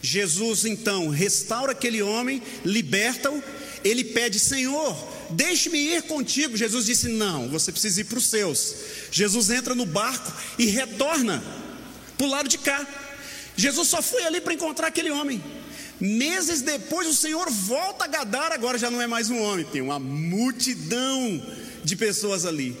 Jesus 0.00 0.64
então 0.64 1.08
restaura 1.08 1.72
aquele 1.72 2.02
homem, 2.02 2.42
liberta-o, 2.64 3.42
ele 3.84 4.04
pede: 4.04 4.38
Senhor, 4.38 4.96
deixe-me 5.30 5.78
ir 5.78 6.02
contigo. 6.02 6.56
Jesus 6.56 6.86
disse: 6.86 7.08
Não, 7.08 7.48
você 7.48 7.70
precisa 7.70 8.00
ir 8.00 8.04
para 8.04 8.18
os 8.18 8.26
seus. 8.26 8.74
Jesus 9.10 9.50
entra 9.50 9.74
no 9.74 9.86
barco 9.86 10.32
e 10.58 10.66
retorna 10.66 11.42
para 12.16 12.26
o 12.26 12.30
lado 12.30 12.48
de 12.48 12.58
cá. 12.58 12.86
Jesus 13.56 13.88
só 13.88 14.02
foi 14.02 14.24
ali 14.24 14.40
para 14.40 14.54
encontrar 14.54 14.88
aquele 14.88 15.10
homem. 15.10 15.42
Meses 16.00 16.60
depois, 16.60 17.06
o 17.06 17.14
Senhor 17.14 17.48
volta 17.50 18.04
a 18.04 18.08
Gadara, 18.08 18.54
agora 18.54 18.76
já 18.76 18.90
não 18.90 19.00
é 19.00 19.06
mais 19.06 19.30
um 19.30 19.40
homem, 19.40 19.64
tem 19.64 19.80
uma 19.80 19.98
multidão 19.98 21.42
de 21.84 21.94
pessoas 21.94 22.46
ali. 22.46 22.74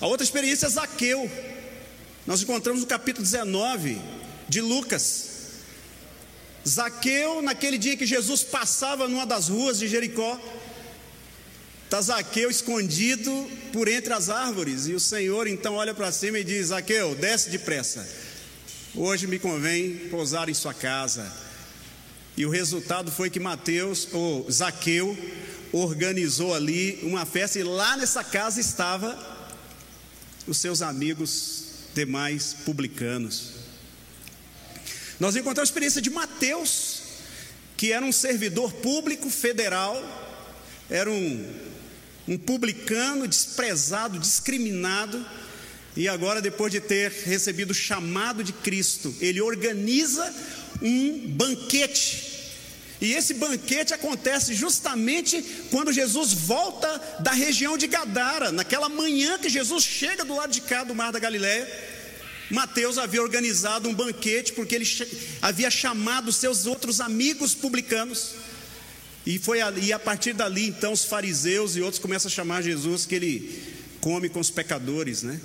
A 0.00 0.06
outra 0.06 0.24
experiência 0.24 0.66
é 0.66 0.70
Zaqueu. 0.70 1.30
Nós 2.26 2.42
encontramos 2.42 2.82
no 2.82 2.86
capítulo 2.86 3.24
19 3.24 4.00
de 4.48 4.60
Lucas. 4.60 5.26
Zaqueu, 6.66 7.42
naquele 7.42 7.78
dia 7.78 7.96
que 7.96 8.06
Jesus 8.06 8.42
passava 8.42 9.08
numa 9.08 9.26
das 9.26 9.48
ruas 9.48 9.78
de 9.78 9.88
Jericó, 9.88 10.38
está 11.84 12.00
Zaqueu 12.00 12.50
escondido 12.50 13.50
por 13.72 13.88
entre 13.88 14.12
as 14.12 14.28
árvores, 14.28 14.86
e 14.86 14.92
o 14.92 15.00
Senhor 15.00 15.46
então 15.46 15.74
olha 15.74 15.94
para 15.94 16.12
cima 16.12 16.38
e 16.38 16.44
diz: 16.44 16.66
Zaqueu, 16.66 17.14
desce 17.14 17.48
depressa, 17.48 18.06
hoje 18.94 19.26
me 19.26 19.38
convém 19.38 19.96
pousar 20.10 20.48
em 20.48 20.54
sua 20.54 20.74
casa. 20.74 21.32
E 22.36 22.46
o 22.46 22.50
resultado 22.50 23.10
foi 23.10 23.30
que 23.30 23.40
Mateus, 23.40 24.08
ou 24.12 24.48
Zaqueu, 24.50 25.16
organizou 25.72 26.54
ali 26.54 26.98
uma 27.02 27.26
festa, 27.26 27.58
e 27.58 27.62
lá 27.62 27.96
nessa 27.96 28.24
casa 28.24 28.60
estava 28.60 29.16
os 30.46 30.58
seus 30.58 30.82
amigos 30.82 31.64
demais 31.94 32.54
publicanos. 32.64 33.52
Nós 35.20 35.36
encontramos 35.36 35.68
a 35.68 35.72
experiência 35.72 36.00
de 36.00 36.10
Mateus, 36.10 37.02
que 37.76 37.92
era 37.92 38.04
um 38.04 38.12
servidor 38.12 38.72
público 38.72 39.28
federal, 39.28 39.96
era 40.88 41.10
um, 41.10 41.54
um 42.26 42.38
publicano 42.38 43.26
desprezado, 43.26 44.18
discriminado, 44.18 45.24
e 45.96 46.06
agora, 46.06 46.40
depois 46.40 46.70
de 46.70 46.80
ter 46.80 47.10
recebido 47.10 47.72
o 47.72 47.74
chamado 47.74 48.44
de 48.44 48.52
Cristo, 48.52 49.12
ele 49.20 49.40
organiza 49.40 50.32
um 50.80 51.28
banquete 51.30 52.37
e 53.00 53.12
esse 53.12 53.34
banquete 53.34 53.94
acontece 53.94 54.54
justamente 54.54 55.40
quando 55.70 55.92
Jesus 55.92 56.32
volta 56.32 56.88
da 57.20 57.30
região 57.30 57.78
de 57.78 57.86
Gadara, 57.86 58.50
naquela 58.50 58.88
manhã 58.88 59.38
que 59.38 59.48
Jesus 59.48 59.84
chega 59.84 60.24
do 60.24 60.34
lado 60.34 60.52
de 60.52 60.60
cá 60.60 60.82
do 60.82 60.94
Mar 60.94 61.12
da 61.12 61.18
Galiléia. 61.18 61.66
Mateus 62.50 62.98
havia 62.98 63.22
organizado 63.22 63.88
um 63.88 63.94
banquete 63.94 64.52
porque 64.52 64.74
ele 64.74 64.86
havia 65.40 65.70
chamado 65.70 66.32
seus 66.32 66.66
outros 66.66 67.00
amigos 67.00 67.54
publicanos. 67.54 68.34
E 69.24 69.38
foi 69.38 69.60
ali, 69.60 69.92
a 69.92 69.98
partir 69.98 70.32
dali, 70.32 70.66
então, 70.66 70.92
os 70.92 71.04
fariseus 71.04 71.76
e 71.76 71.82
outros 71.82 72.00
começam 72.00 72.28
a 72.28 72.32
chamar 72.32 72.62
Jesus 72.62 73.04
que 73.04 73.14
ele 73.14 73.62
come 74.00 74.28
com 74.28 74.40
os 74.40 74.50
pecadores, 74.50 75.22
né? 75.22 75.40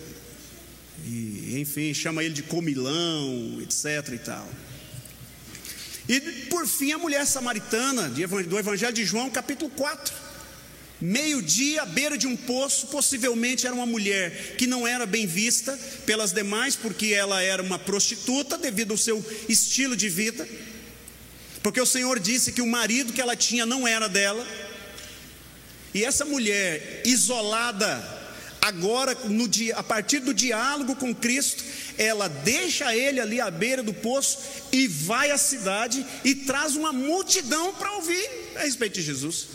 E, 1.06 1.60
enfim, 1.60 1.94
chama 1.94 2.24
ele 2.24 2.34
de 2.34 2.44
comilão, 2.44 3.60
etc 3.62 4.14
e 4.14 4.18
tal. 4.20 4.48
E 6.08 6.20
por 6.50 6.68
fim, 6.68 6.92
a 6.92 6.98
mulher 6.98 7.26
samaritana, 7.26 8.10
do 8.10 8.60
Evangelho 8.60 8.94
de 8.94 9.06
João, 9.06 9.30
capítulo 9.30 9.72
4. 9.72 10.14
Meio-dia, 11.00 11.82
à 11.82 11.86
beira 11.86 12.18
de 12.18 12.28
um 12.28 12.36
poço, 12.36 12.88
possivelmente 12.88 13.66
era 13.66 13.76
uma 13.76 13.86
mulher 13.86 14.56
que 14.58 14.66
não 14.66 14.88
era 14.88 15.06
bem 15.06 15.26
vista 15.26 15.78
pelas 16.06 16.32
demais, 16.32 16.76
porque 16.76 17.08
ela 17.08 17.42
era 17.42 17.62
uma 17.62 17.78
prostituta 17.78 18.58
devido 18.58 18.92
ao 18.92 18.98
seu 18.98 19.24
estilo 19.50 19.96
de 19.96 20.08
vida. 20.08 20.48
Porque 21.62 21.82
o 21.82 21.86
Senhor 21.86 22.20
disse 22.20 22.52
que 22.52 22.62
o 22.62 22.68
marido 22.68 23.14
que 23.14 23.22
ela 23.22 23.36
tinha 23.36 23.66
não 23.66 23.88
era 23.88 24.08
dela. 24.08 24.46
E 25.94 26.04
essa 26.04 26.26
mulher 26.26 27.02
isolada, 27.06 28.23
agora, 28.64 29.14
dia, 29.50 29.76
a 29.76 29.84
partir 29.84 30.20
do 30.20 30.34
diálogo 30.34 30.96
com 30.96 31.14
Cristo, 31.14 31.62
ela 31.98 32.30
deixa 32.30 32.96
ele 32.96 33.20
ali 33.20 33.42
à 33.42 33.52
beira 33.52 33.84
do 33.84 33.94
poço 33.94 34.40
e 34.72 34.88
vai 34.88 35.32
à 35.32 35.38
cidade 35.38 36.06
e 36.24 36.34
traz 36.34 36.78
uma 36.78 36.94
multidão 36.94 37.74
para 37.74 37.92
ouvir 37.92 38.26
a 38.56 38.62
respeito 38.62 38.96
de 38.96 39.02
Jesus. 39.02 39.48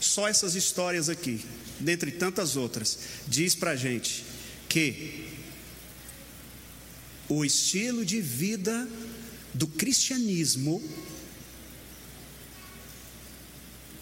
Só 0.00 0.26
essas 0.26 0.56
histórias 0.56 1.08
aqui, 1.08 1.44
dentre 1.78 2.10
tantas 2.10 2.56
outras, 2.56 2.98
diz 3.28 3.54
para 3.54 3.70
a 3.70 3.76
gente 3.76 4.24
que 4.68 5.28
o 7.28 7.44
estilo 7.44 8.04
de 8.04 8.20
vida 8.20 8.88
do 9.54 9.68
cristianismo 9.68 10.82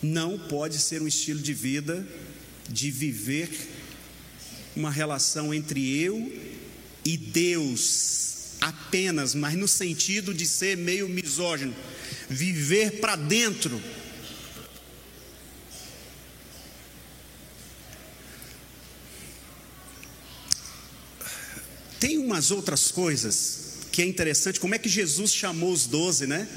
não 0.03 0.38
pode 0.38 0.79
ser 0.79 1.01
um 1.01 1.07
estilo 1.07 1.41
de 1.41 1.55
vida 1.55 2.07
de 2.69 2.91
viver 2.91 3.49
uma 4.75 4.91
relação 4.91 5.55
entre 5.55 6.01
eu 6.01 6.33
e 7.05 7.17
Deus 7.17 8.57
apenas, 8.61 9.35
mas 9.35 9.55
no 9.55 9.69
sentido 9.69 10.33
de 10.33 10.47
ser 10.47 10.77
meio 10.77 11.09
misógino, 11.09 11.75
viver 12.29 13.01
para 13.01 13.17
dentro. 13.17 13.81
Tem 21.99 22.19
umas 22.19 22.51
outras 22.51 22.91
coisas 22.91 23.62
que 23.93 24.01
é 24.03 24.07
interessante, 24.07 24.59
como 24.59 24.75
é 24.75 24.79
que 24.79 24.88
Jesus 24.88 25.33
chamou 25.35 25.73
os 25.73 25.87
doze, 25.87 26.27
né? 26.27 26.49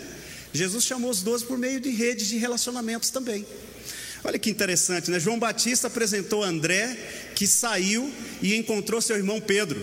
Jesus 0.56 0.86
chamou 0.86 1.12
os 1.12 1.22
doze 1.22 1.46
por 1.46 1.58
meio 1.58 1.80
de 1.80 1.90
redes 1.90 2.28
de 2.28 2.38
relacionamentos 2.38 3.10
também. 3.10 3.46
Olha 4.24 4.40
que 4.40 4.50
interessante, 4.50 5.12
né? 5.12 5.20
João 5.20 5.38
Batista 5.38 5.88
apresentou 5.88 6.44
André, 6.44 6.98
que 7.36 7.46
saiu 7.46 8.12
e 8.42 8.56
encontrou 8.56 9.00
seu 9.02 9.16
irmão 9.16 9.40
Pedro. 9.40 9.80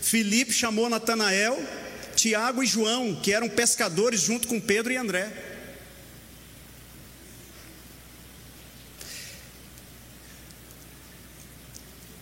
Filipe 0.00 0.52
chamou 0.52 0.88
Natanael, 0.88 1.62
Tiago 2.16 2.62
e 2.62 2.66
João, 2.66 3.14
que 3.14 3.32
eram 3.32 3.48
pescadores 3.48 4.20
junto 4.20 4.48
com 4.48 4.58
Pedro 4.58 4.92
e 4.92 4.96
André. 4.96 5.32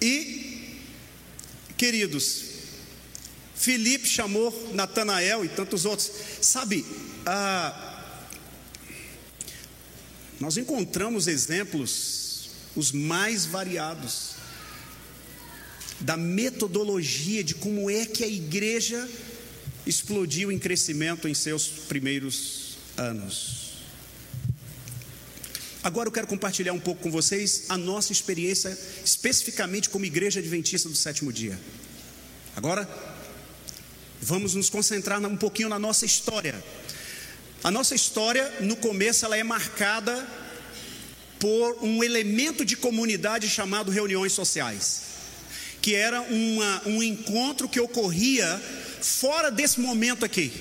E, 0.00 0.78
queridos, 1.76 2.44
Filipe 3.56 4.06
chamou 4.06 4.70
Natanael 4.72 5.44
e 5.44 5.48
tantos 5.48 5.84
outros. 5.84 6.10
Sabe, 6.40 6.84
ah, 7.30 8.04
nós 10.40 10.56
encontramos 10.56 11.26
exemplos 11.26 12.50
os 12.74 12.92
mais 12.92 13.44
variados 13.44 14.36
da 16.00 16.16
metodologia 16.16 17.42
de 17.42 17.54
como 17.54 17.90
é 17.90 18.06
que 18.06 18.22
a 18.22 18.28
igreja 18.28 19.08
explodiu 19.84 20.52
em 20.52 20.58
crescimento 20.58 21.26
em 21.26 21.34
seus 21.34 21.66
primeiros 21.66 22.78
anos. 22.96 23.58
Agora 25.82 26.08
eu 26.08 26.12
quero 26.12 26.26
compartilhar 26.26 26.72
um 26.72 26.80
pouco 26.80 27.02
com 27.02 27.10
vocês 27.10 27.64
a 27.68 27.76
nossa 27.76 28.12
experiência, 28.12 28.76
especificamente 29.04 29.88
como 29.88 30.04
igreja 30.04 30.40
adventista 30.40 30.88
do 30.88 30.94
sétimo 30.94 31.32
dia. 31.32 31.58
Agora, 32.56 32.88
vamos 34.20 34.54
nos 34.54 34.68
concentrar 34.68 35.20
um 35.24 35.36
pouquinho 35.36 35.68
na 35.68 35.78
nossa 35.78 36.04
história. 36.04 36.62
A 37.62 37.70
nossa 37.72 37.94
história, 37.94 38.48
no 38.60 38.76
começo, 38.76 39.24
ela 39.24 39.36
é 39.36 39.42
marcada 39.42 40.26
por 41.40 41.78
um 41.82 42.04
elemento 42.04 42.64
de 42.64 42.76
comunidade 42.76 43.48
chamado 43.48 43.90
reuniões 43.90 44.32
sociais, 44.32 45.02
que 45.82 45.94
era 45.94 46.20
uma, 46.20 46.82
um 46.86 47.02
encontro 47.02 47.68
que 47.68 47.80
ocorria 47.80 48.60
fora 49.00 49.50
desse 49.50 49.80
momento 49.80 50.24
aqui, 50.24 50.52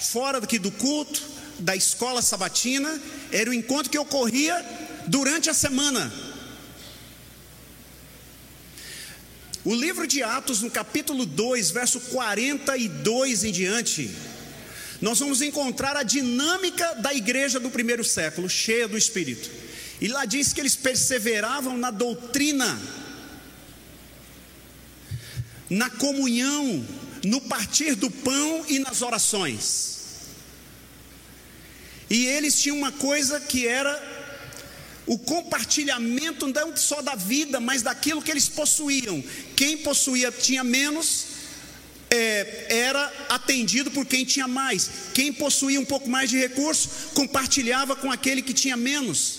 fora 0.00 0.40
daqui 0.40 0.58
do 0.58 0.70
culto, 0.70 1.22
da 1.58 1.76
escola 1.76 2.22
sabatina, 2.22 3.00
era 3.30 3.50
um 3.50 3.54
encontro 3.54 3.90
que 3.90 3.98
ocorria 3.98 4.64
durante 5.06 5.50
a 5.50 5.54
semana. 5.54 6.10
O 9.62 9.74
livro 9.74 10.06
de 10.06 10.22
Atos, 10.22 10.62
no 10.62 10.70
capítulo 10.70 11.24
2, 11.26 11.70
verso 11.70 12.00
42 12.00 13.44
em 13.44 13.52
diante, 13.52 14.10
nós 15.04 15.18
vamos 15.18 15.42
encontrar 15.42 15.98
a 15.98 16.02
dinâmica 16.02 16.94
da 16.94 17.12
igreja 17.12 17.60
do 17.60 17.70
primeiro 17.70 18.02
século, 18.02 18.48
cheia 18.48 18.88
do 18.88 18.96
Espírito. 18.96 19.50
E 20.00 20.08
lá 20.08 20.24
diz 20.24 20.54
que 20.54 20.62
eles 20.62 20.74
perseveravam 20.74 21.76
na 21.76 21.90
doutrina, 21.90 22.80
na 25.68 25.90
comunhão, 25.90 26.82
no 27.22 27.38
partir 27.42 27.94
do 27.96 28.10
pão 28.10 28.64
e 28.66 28.78
nas 28.78 29.02
orações. 29.02 29.98
E 32.08 32.24
eles 32.24 32.58
tinham 32.58 32.78
uma 32.78 32.92
coisa 32.92 33.38
que 33.38 33.68
era 33.68 33.92
o 35.04 35.18
compartilhamento 35.18 36.46
não 36.46 36.74
só 36.74 37.02
da 37.02 37.14
vida, 37.14 37.60
mas 37.60 37.82
daquilo 37.82 38.22
que 38.22 38.30
eles 38.30 38.48
possuíam. 38.48 39.22
Quem 39.54 39.76
possuía 39.76 40.32
tinha 40.32 40.64
menos, 40.64 41.33
é, 42.14 42.66
era 42.68 43.12
atendido 43.28 43.90
por 43.90 44.06
quem 44.06 44.24
tinha 44.24 44.46
mais. 44.46 44.88
Quem 45.12 45.32
possuía 45.32 45.80
um 45.80 45.84
pouco 45.84 46.08
mais 46.08 46.30
de 46.30 46.38
recurso, 46.38 46.88
compartilhava 47.14 47.96
com 47.96 48.10
aquele 48.10 48.42
que 48.42 48.54
tinha 48.54 48.76
menos. 48.76 49.38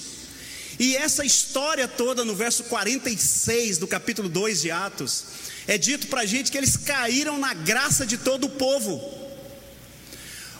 E 0.77 0.95
essa 0.95 1.23
história 1.23 1.87
toda 1.87 2.25
no 2.25 2.35
verso 2.35 2.65
46 2.65 3.77
do 3.77 3.87
capítulo 3.87 4.27
2 4.27 4.61
de 4.61 4.71
Atos, 4.71 5.23
é 5.67 5.77
dito 5.77 6.07
para 6.07 6.21
a 6.21 6.25
gente 6.25 6.51
que 6.51 6.57
eles 6.57 6.75
caíram 6.75 7.39
na 7.39 7.53
graça 7.53 8.05
de 8.05 8.17
todo 8.17 8.45
o 8.45 8.49
povo. 8.49 9.01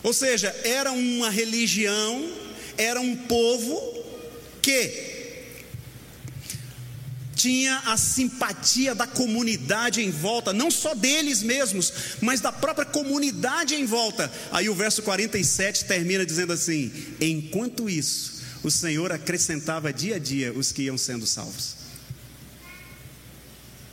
Ou 0.02 0.14
seja, 0.14 0.56
era 0.64 0.92
uma 0.92 1.30
religião, 1.30 2.32
era 2.78 3.02
um 3.02 3.16
povo 3.16 3.82
que 4.62 5.15
tinha 7.36 7.80
a 7.86 7.98
simpatia 7.98 8.96
da 8.96 9.06
comunidade 9.06 10.02
em 10.02 10.10
volta, 10.10 10.54
não 10.54 10.72
só 10.72 10.96
deles 10.96 11.44
mesmos, 11.44 11.92
mas 12.22 12.40
da 12.40 12.52
própria 12.52 12.86
comunidade 12.86 13.76
em 13.76 13.86
volta. 13.86 14.32
Aí 14.52 14.70
o 14.70 14.74
verso 14.74 15.04
47 15.04 15.86
termina 15.86 16.26
dizendo 16.26 16.54
assim: 16.54 16.92
Enquanto 17.20 17.90
isso, 17.90 18.42
o 18.64 18.72
Senhor 18.72 19.12
acrescentava 19.12 19.92
dia 19.92 20.16
a 20.16 20.20
dia 20.20 20.54
os 20.54 20.72
que 20.72 20.84
iam 20.84 20.98
sendo 20.98 21.28
salvos. 21.28 21.76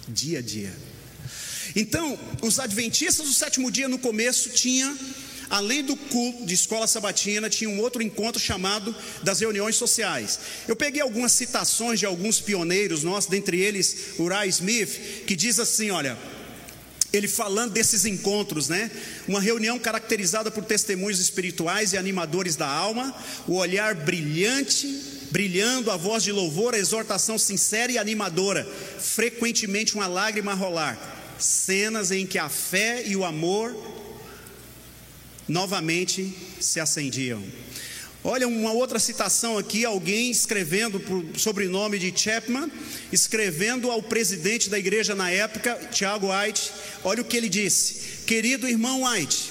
Dia 0.09 0.38
a 0.38 0.42
dia. 0.42 0.74
Então, 1.74 2.18
os 2.42 2.59
adventistas 2.59 3.26
do 3.26 3.33
sétimo 3.33 3.70
dia 3.70 3.88
no 3.88 3.98
começo 3.98 4.50
tinha 4.50 4.96
além 5.52 5.84
do 5.84 5.94
culto 5.94 6.46
de 6.46 6.54
escola 6.54 6.86
sabatina, 6.86 7.50
tinha 7.50 7.68
um 7.68 7.78
outro 7.78 8.02
encontro 8.02 8.40
chamado 8.40 8.96
das 9.22 9.40
reuniões 9.40 9.76
sociais. 9.76 10.40
Eu 10.66 10.74
peguei 10.74 11.02
algumas 11.02 11.32
citações 11.32 12.00
de 12.00 12.06
alguns 12.06 12.40
pioneiros 12.40 13.04
nossos, 13.04 13.28
dentre 13.28 13.60
eles 13.60 14.14
Uriah 14.18 14.46
Smith, 14.46 15.24
que 15.26 15.36
diz 15.36 15.58
assim: 15.58 15.90
olha, 15.90 16.16
ele 17.12 17.28
falando 17.28 17.72
desses 17.72 18.06
encontros, 18.06 18.70
né? 18.70 18.90
Uma 19.28 19.42
reunião 19.42 19.78
caracterizada 19.78 20.50
por 20.50 20.64
testemunhos 20.64 21.20
espirituais 21.20 21.92
e 21.92 21.98
animadores 21.98 22.56
da 22.56 22.66
alma, 22.66 23.14
o 23.46 23.56
olhar 23.56 23.94
brilhante, 23.94 24.86
brilhando, 25.30 25.90
a 25.90 25.98
voz 25.98 26.22
de 26.22 26.32
louvor, 26.32 26.74
a 26.74 26.78
exortação 26.78 27.36
sincera 27.36 27.92
e 27.92 27.98
animadora, 27.98 28.66
frequentemente 28.98 29.94
uma 29.94 30.06
lágrima 30.06 30.52
a 30.52 30.54
rolar, 30.54 31.36
cenas 31.38 32.10
em 32.10 32.26
que 32.26 32.38
a 32.38 32.48
fé 32.48 33.02
e 33.06 33.14
o 33.14 33.22
amor 33.22 33.76
novamente 35.48 36.35
se 36.61 36.81
acendiam. 36.81 37.42
Olha 38.24 38.46
uma 38.46 38.72
outra 38.72 39.00
citação 39.00 39.59
aqui, 39.59 39.85
alguém 39.85 40.31
escrevendo 40.31 41.00
por 41.00 41.24
sobrenome 41.37 41.98
de 41.98 42.16
Chapman, 42.16 42.70
escrevendo 43.11 43.90
ao 43.90 44.00
presidente 44.00 44.70
da 44.70 44.78
igreja 44.78 45.12
na 45.14 45.28
época, 45.28 45.74
Tiago 45.90 46.28
White, 46.33 46.70
olha 47.02 47.20
o 47.20 47.24
que 47.24 47.37
ele 47.37 47.48
disse: 47.48 48.22
Querido 48.24 48.68
irmão 48.68 49.02
White, 49.02 49.50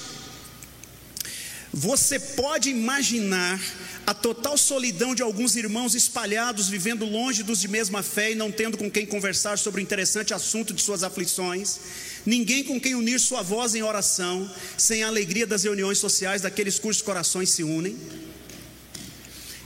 você 1.70 2.18
pode 2.18 2.70
imaginar 2.70 3.60
a 4.06 4.14
total 4.14 4.56
solidão 4.56 5.14
de 5.14 5.22
alguns 5.22 5.54
irmãos 5.54 5.94
espalhados, 5.94 6.68
vivendo 6.68 7.04
longe 7.04 7.42
dos 7.42 7.60
de 7.60 7.68
mesma 7.68 8.02
fé 8.02 8.32
e 8.32 8.34
não 8.34 8.50
tendo 8.50 8.76
com 8.76 8.90
quem 8.90 9.06
conversar 9.06 9.58
sobre 9.58 9.80
o 9.80 9.82
interessante 9.82 10.34
assunto 10.34 10.72
de 10.72 10.82
suas 10.82 11.02
aflições, 11.02 11.78
ninguém 12.24 12.64
com 12.64 12.80
quem 12.80 12.94
unir 12.94 13.18
sua 13.18 13.42
voz 13.42 13.74
em 13.74 13.82
oração, 13.82 14.50
sem 14.76 15.02
a 15.02 15.08
alegria 15.08 15.46
das 15.46 15.64
reuniões 15.64 15.98
sociais 15.98 16.42
daqueles 16.42 16.78
cujos 16.78 17.02
corações 17.02 17.50
se 17.50 17.62
unem. 17.62 17.96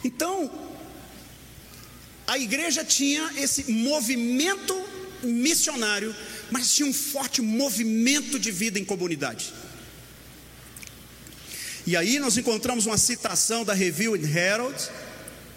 Então, 0.04 0.50
a 2.26 2.38
igreja 2.38 2.84
tinha 2.84 3.32
esse 3.36 3.70
movimento 3.70 4.74
missionário, 5.22 6.14
mas 6.50 6.74
tinha 6.74 6.88
um 6.88 6.92
forte 6.92 7.40
movimento 7.40 8.38
de 8.38 8.50
vida 8.50 8.78
em 8.78 8.84
comunidade. 8.84 9.52
E 11.86 11.96
aí 11.96 12.18
nós 12.18 12.36
encontramos 12.36 12.84
uma 12.86 12.98
citação 12.98 13.64
da 13.64 13.72
Review 13.72 14.16
Herald, 14.16 14.76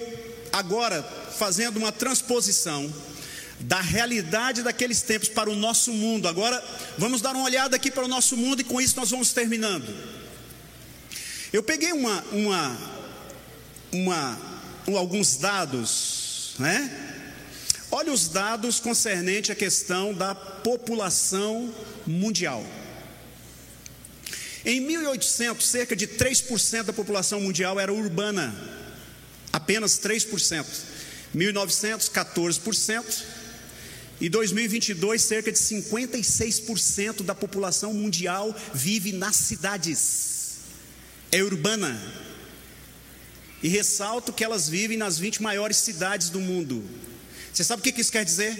agora, 0.52 1.04
fazendo 1.38 1.76
uma 1.76 1.92
transposição 1.92 2.92
da 3.60 3.80
realidade 3.80 4.62
daqueles 4.62 5.02
tempos 5.02 5.28
para 5.28 5.48
o 5.48 5.54
nosso 5.54 5.92
mundo, 5.92 6.26
agora 6.26 6.62
vamos 6.98 7.20
dar 7.20 7.34
uma 7.34 7.44
olhada 7.44 7.76
aqui 7.76 7.90
para 7.90 8.04
o 8.04 8.08
nosso 8.08 8.36
mundo 8.36 8.60
e 8.60 8.64
com 8.64 8.80
isso 8.80 8.96
nós 8.96 9.10
vamos 9.10 9.32
terminando. 9.32 9.86
Eu 11.52 11.62
peguei 11.62 11.92
uma, 11.92 12.24
uma, 12.32 12.76
uma 13.92 14.55
alguns 14.94 15.36
dados, 15.36 16.54
né? 16.58 16.90
Olha 17.90 18.12
os 18.12 18.28
dados 18.28 18.78
concernente 18.78 19.50
à 19.50 19.54
questão 19.54 20.12
da 20.12 20.34
população 20.34 21.72
mundial. 22.06 22.64
Em 24.64 24.80
1800, 24.80 25.64
cerca 25.64 25.94
de 25.94 26.06
3% 26.06 26.82
da 26.82 26.92
população 26.92 27.40
mundial 27.40 27.78
era 27.78 27.92
urbana, 27.92 28.54
apenas 29.52 29.98
3%. 29.98 30.66
1900, 31.32 32.08
14%. 32.08 33.22
E 34.20 34.28
2022, 34.28 35.22
cerca 35.22 35.52
de 35.52 35.58
56% 35.58 37.22
da 37.22 37.34
população 37.34 37.92
mundial 37.92 38.54
vive 38.72 39.12
nas 39.12 39.36
cidades. 39.36 40.56
É 41.30 41.42
urbana. 41.42 42.25
E 43.66 43.68
ressalto 43.68 44.32
que 44.32 44.44
elas 44.44 44.68
vivem 44.68 44.96
nas 44.96 45.18
20 45.18 45.42
maiores 45.42 45.78
cidades 45.78 46.30
do 46.30 46.38
mundo. 46.38 46.88
Você 47.52 47.64
sabe 47.64 47.80
o 47.80 47.82
que 47.82 48.00
isso 48.00 48.12
quer 48.12 48.24
dizer? 48.24 48.54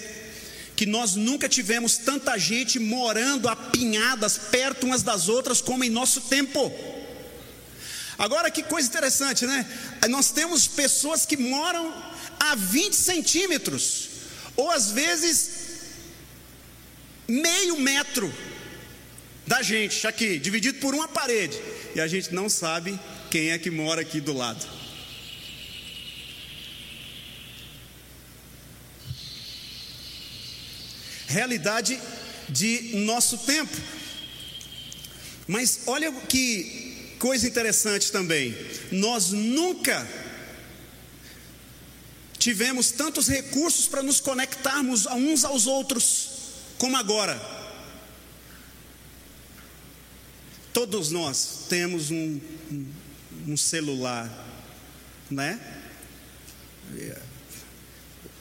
Que 0.75 0.85
nós 0.85 1.15
nunca 1.15 1.49
tivemos 1.49 1.97
tanta 1.97 2.37
gente 2.37 2.81
morando 2.81 3.49
apinhadas 3.49 4.37
perto 4.37 4.85
umas 4.85 5.05
das 5.05 5.29
outras 5.29 5.61
como 5.61 5.85
em 5.85 5.91
nosso 5.91 6.23
tempo. 6.23 6.75
Agora 8.19 8.51
que 8.51 8.65
coisa 8.65 8.89
interessante, 8.89 9.47
né? 9.47 9.65
Nós 10.09 10.33
temos 10.33 10.67
pessoas 10.67 11.25
que 11.25 11.37
moram 11.37 11.95
a 12.41 12.57
20 12.57 12.97
centímetros, 12.97 14.09
ou 14.57 14.73
às 14.73 14.91
vezes 14.91 15.51
meio 17.29 17.79
metro 17.79 18.35
da 19.47 19.63
gente, 19.63 20.05
aqui, 20.05 20.37
dividido 20.37 20.81
por 20.81 20.97
uma 20.97 21.07
parede, 21.07 21.57
e 21.95 22.01
a 22.01 22.09
gente 22.09 22.35
não 22.35 22.49
sabe 22.49 22.99
quem 23.31 23.53
é 23.53 23.59
que 23.59 23.71
mora 23.71 24.01
aqui 24.01 24.21
do 24.21 24.33
lado. 24.33 24.76
Realidade 31.27 32.01
de 32.49 32.97
nosso 32.97 33.39
tempo. 33.39 33.77
Mas 35.47 35.81
olha 35.87 36.13
que 36.13 37.15
coisa 37.19 37.47
interessante 37.47 38.11
também. 38.11 38.57
Nós 38.93 39.31
nunca 39.31 40.07
tivemos 42.39 42.91
tantos 42.91 43.29
recursos 43.29 43.87
para 43.87 44.03
nos 44.03 44.21
conectarmos 44.21 45.07
uns 45.07 45.45
aos 45.45 45.67
outros 45.67 46.29
como 46.79 46.97
agora. 46.97 47.41
Todos 50.73 51.11
nós 51.11 51.67
temos 51.69 52.11
um, 52.11 52.41
um 53.47 53.57
celular, 53.57 54.31
né? 55.31 55.59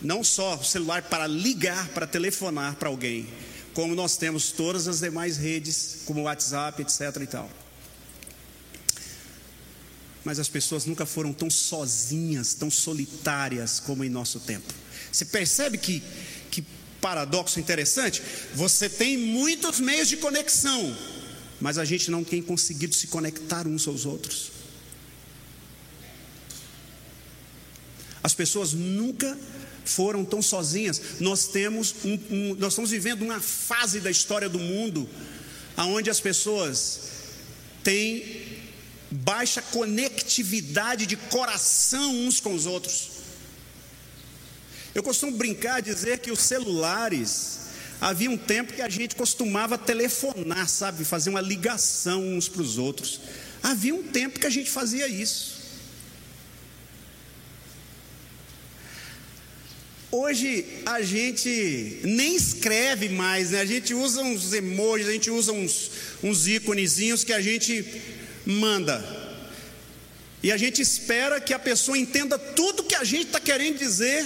Não 0.02 0.24
só 0.24 0.56
o 0.56 0.64
celular 0.64 1.04
para 1.04 1.28
ligar, 1.28 1.90
para 1.90 2.06
telefonar 2.06 2.76
para 2.76 2.90
alguém, 2.90 3.28
como 3.74 3.96
nós 3.96 4.18
temos 4.18 4.52
todas 4.52 4.88
as 4.88 5.00
demais 5.00 5.38
redes, 5.38 6.02
como 6.06 6.24
WhatsApp, 6.24 6.82
etc. 6.82 7.22
e 7.22 7.28
tal. 7.28 7.50
Mas 10.24 10.40
as 10.40 10.50
pessoas 10.50 10.86
nunca 10.86 11.06
foram 11.06 11.32
tão 11.32 11.50
sozinhas, 11.50 12.54
tão 12.54 12.72
solitárias 12.72 13.80
como 13.80 14.04
em 14.04 14.10
nosso 14.10 14.40
tempo. 14.40 14.74
Você 15.12 15.26
percebe 15.26 15.78
que, 15.78 16.02
que 16.50 16.66
paradoxo 17.00 17.60
interessante? 17.60 18.22
Você 18.56 18.90
tem 18.90 19.18
muitos 19.18 19.80
meios 19.80 20.08
de 20.08 20.18
conexão, 20.18 20.98
mas 21.62 21.78
a 21.78 21.86
gente 21.86 22.10
não 22.10 22.24
tem 22.24 22.42
conseguido 22.42 22.96
se 22.96 23.08
conectar 23.08 23.68
uns 23.68 23.88
aos 23.88 24.06
outros. 24.06 24.52
As 28.24 28.34
pessoas 28.34 28.74
nunca 28.74 29.38
foram 29.86 30.26
tão 30.26 30.42
sozinhas. 30.42 31.02
Nós 31.20 31.48
temos 31.48 31.96
um, 32.04 32.20
um, 32.30 32.56
nós 32.56 32.74
estamos 32.74 32.92
vivendo 32.92 33.22
uma 33.22 33.40
fase 33.40 34.00
da 34.00 34.12
história 34.12 34.50
do 34.50 34.60
mundo 34.60 35.10
aonde 35.78 36.10
as 36.10 36.20
pessoas 36.20 37.02
têm 37.84 38.64
baixa 39.12 39.62
conectividade 39.62 41.06
de 41.06 41.16
coração 41.16 42.14
uns 42.26 42.40
com 42.40 42.54
os 42.54 42.66
outros. 42.66 43.12
Eu 44.94 45.04
costumo 45.04 45.38
brincar 45.38 45.82
dizer 45.82 46.20
que 46.20 46.32
os 46.32 46.40
celulares 46.40 47.60
havia 48.00 48.30
um 48.30 48.38
tempo 48.38 48.74
que 48.74 48.82
a 48.82 48.90
gente 48.90 49.16
costumava 49.16 49.78
telefonar, 49.78 50.68
sabe, 50.70 51.04
fazer 51.04 51.30
uma 51.30 51.42
ligação 51.42 52.22
uns 52.24 52.48
para 52.48 52.62
os 52.62 52.78
outros. 52.78 53.22
Havia 53.62 53.94
um 53.94 54.04
tempo 54.04 54.40
que 54.40 54.48
a 54.48 54.50
gente 54.50 54.70
fazia 54.70 55.08
isso. 55.08 55.55
Hoje 60.18 60.66
a 60.86 61.02
gente 61.02 62.00
nem 62.06 62.38
escreve 62.38 63.10
mais, 63.10 63.52
né? 63.52 63.60
a 63.60 63.66
gente 63.66 63.94
usa 63.94 64.22
uns 64.22 64.54
emojis, 64.54 65.10
a 65.10 65.12
gente 65.12 65.30
usa 65.30 65.52
uns, 65.52 65.92
uns 66.24 66.48
íconezinhos 66.48 67.26
que 67.26 67.34
a 67.34 67.42
gente 67.42 67.86
manda. 68.46 69.04
E 70.42 70.54
a 70.54 70.56
gente 70.56 70.82
espera 70.82 71.42
que 71.42 71.54
a 71.54 71.60
pessoa 71.60 71.98
entenda 71.98 72.40
tudo 72.40 72.86
que 72.86 72.96
a 72.96 73.04
gente 73.04 73.26
está 73.26 73.42
querendo 73.42 73.78
dizer 73.78 74.24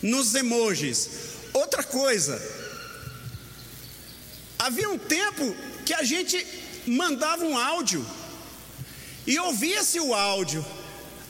nos 0.00 0.32
emojis. 0.36 1.10
Outra 1.52 1.82
coisa, 1.82 2.40
havia 4.56 4.88
um 4.88 4.98
tempo 4.98 5.56
que 5.84 5.94
a 5.94 6.04
gente 6.04 6.46
mandava 6.86 7.44
um 7.44 7.58
áudio 7.58 8.06
e 9.26 9.36
ouvia-se 9.36 9.98
o 9.98 10.14
áudio. 10.14 10.64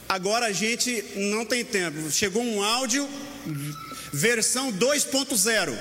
Agora 0.06 0.46
a 0.46 0.52
gente 0.52 1.02
não 1.16 1.46
tem 1.46 1.64
tempo. 1.64 2.10
Chegou 2.10 2.42
um 2.42 2.62
áudio, 2.62 3.08
versão 4.12 4.72
2.0. 4.72 5.76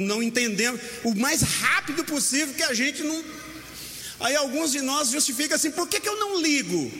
Não 0.00 0.22
entendemos. 0.22 0.80
O 1.04 1.14
mais 1.14 1.42
rápido 1.42 2.04
possível 2.04 2.54
que 2.54 2.62
a 2.62 2.74
gente 2.74 3.02
não. 3.02 3.24
Aí 4.20 4.34
alguns 4.34 4.72
de 4.72 4.80
nós 4.80 5.10
justificam 5.10 5.56
assim: 5.56 5.70
por 5.70 5.88
que, 5.88 6.00
que 6.00 6.08
eu 6.08 6.18
não 6.18 6.40
ligo 6.40 6.90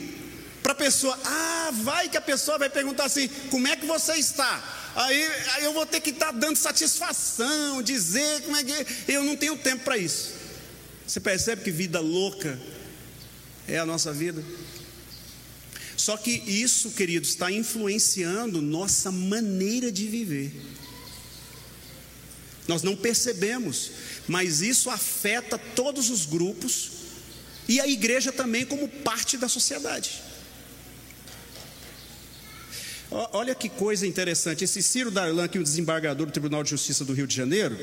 para 0.62 0.72
a 0.72 0.74
pessoa? 0.74 1.18
Ah, 1.24 1.70
vai 1.72 2.08
que 2.08 2.16
a 2.16 2.20
pessoa 2.20 2.58
vai 2.58 2.68
perguntar 2.70 3.04
assim: 3.04 3.28
como 3.50 3.66
é 3.68 3.76
que 3.76 3.86
você 3.86 4.14
está? 4.14 4.62
Aí, 4.94 5.30
aí 5.54 5.64
eu 5.64 5.72
vou 5.72 5.84
ter 5.84 6.00
que 6.00 6.10
estar 6.10 6.26
tá 6.26 6.32
dando 6.32 6.56
satisfação, 6.56 7.82
dizer 7.82 8.42
como 8.42 8.56
é 8.56 8.64
que. 8.64 8.86
Eu 9.08 9.22
não 9.22 9.36
tenho 9.36 9.56
tempo 9.56 9.84
para 9.84 9.98
isso. 9.98 10.32
Você 11.06 11.20
percebe 11.20 11.62
que 11.62 11.70
vida 11.70 12.00
louca 12.00 12.58
é 13.68 13.78
a 13.78 13.86
nossa 13.86 14.12
vida? 14.12 14.42
Só 15.96 16.16
que 16.16 16.30
isso, 16.30 16.90
queridos, 16.90 17.30
está 17.30 17.50
influenciando 17.50 18.60
nossa 18.60 19.10
maneira 19.10 19.90
de 19.90 20.06
viver. 20.06 20.52
Nós 22.68 22.82
não 22.82 22.96
percebemos, 22.96 23.90
mas 24.26 24.60
isso 24.60 24.90
afeta 24.90 25.56
todos 25.56 26.10
os 26.10 26.26
grupos 26.26 26.90
e 27.68 27.80
a 27.80 27.86
igreja 27.86 28.30
também, 28.30 28.64
como 28.64 28.88
parte 28.88 29.36
da 29.36 29.48
sociedade. 29.48 30.22
Olha 33.10 33.54
que 33.54 33.68
coisa 33.68 34.06
interessante. 34.06 34.64
Esse 34.64 34.82
Ciro 34.82 35.10
Darlan, 35.10 35.48
que 35.48 35.58
é 35.58 35.60
o 35.60 35.64
desembargador 35.64 36.26
do 36.26 36.32
Tribunal 36.32 36.62
de 36.62 36.70
Justiça 36.70 37.04
do 37.04 37.12
Rio 37.12 37.26
de 37.26 37.34
Janeiro, 37.34 37.78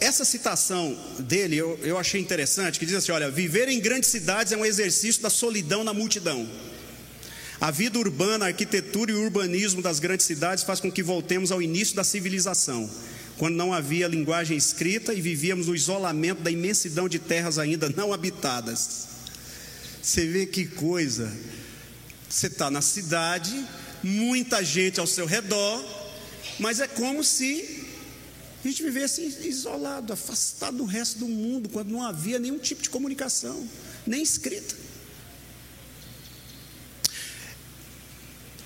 essa 0.00 0.24
citação 0.24 0.96
dele 1.18 1.56
eu, 1.56 1.78
eu 1.82 1.98
achei 1.98 2.20
interessante, 2.20 2.78
que 2.78 2.86
diz 2.86 2.94
assim: 2.94 3.12
olha, 3.12 3.30
viver 3.30 3.68
em 3.68 3.80
grandes 3.80 4.10
cidades 4.10 4.52
é 4.52 4.56
um 4.56 4.64
exercício 4.64 5.22
da 5.22 5.30
solidão 5.30 5.82
na 5.84 5.92
multidão. 5.92 6.48
A 7.60 7.70
vida 7.70 7.98
urbana, 7.98 8.46
a 8.46 8.48
arquitetura 8.48 9.12
e 9.12 9.14
o 9.14 9.22
urbanismo 9.22 9.80
das 9.80 10.00
grandes 10.00 10.26
cidades 10.26 10.64
faz 10.64 10.80
com 10.80 10.90
que 10.90 11.02
voltemos 11.02 11.52
ao 11.52 11.62
início 11.62 11.94
da 11.94 12.02
civilização, 12.02 12.90
quando 13.38 13.54
não 13.54 13.72
havia 13.72 14.08
linguagem 14.08 14.56
escrita 14.56 15.14
e 15.14 15.20
vivíamos 15.20 15.68
no 15.68 15.74
isolamento 15.74 16.42
da 16.42 16.50
imensidão 16.50 17.08
de 17.08 17.18
terras 17.20 17.58
ainda 17.58 17.88
não 17.88 18.12
habitadas. 18.12 19.06
Você 20.02 20.26
vê 20.26 20.46
que 20.46 20.66
coisa. 20.66 21.32
Você 22.28 22.48
está 22.48 22.70
na 22.70 22.80
cidade, 22.80 23.64
muita 24.02 24.64
gente 24.64 24.98
ao 24.98 25.06
seu 25.06 25.26
redor, 25.26 25.84
mas 26.58 26.80
é 26.80 26.88
como 26.88 27.22
se 27.22 27.81
a 28.64 28.68
gente 28.68 28.82
vivesse 28.82 29.22
isolado, 29.46 30.12
afastado 30.12 30.76
do 30.76 30.84
resto 30.84 31.18
do 31.18 31.26
mundo, 31.26 31.68
quando 31.68 31.90
não 31.90 32.02
havia 32.02 32.38
nenhum 32.38 32.58
tipo 32.58 32.80
de 32.80 32.88
comunicação, 32.90 33.68
nem 34.06 34.22
escrita. 34.22 34.76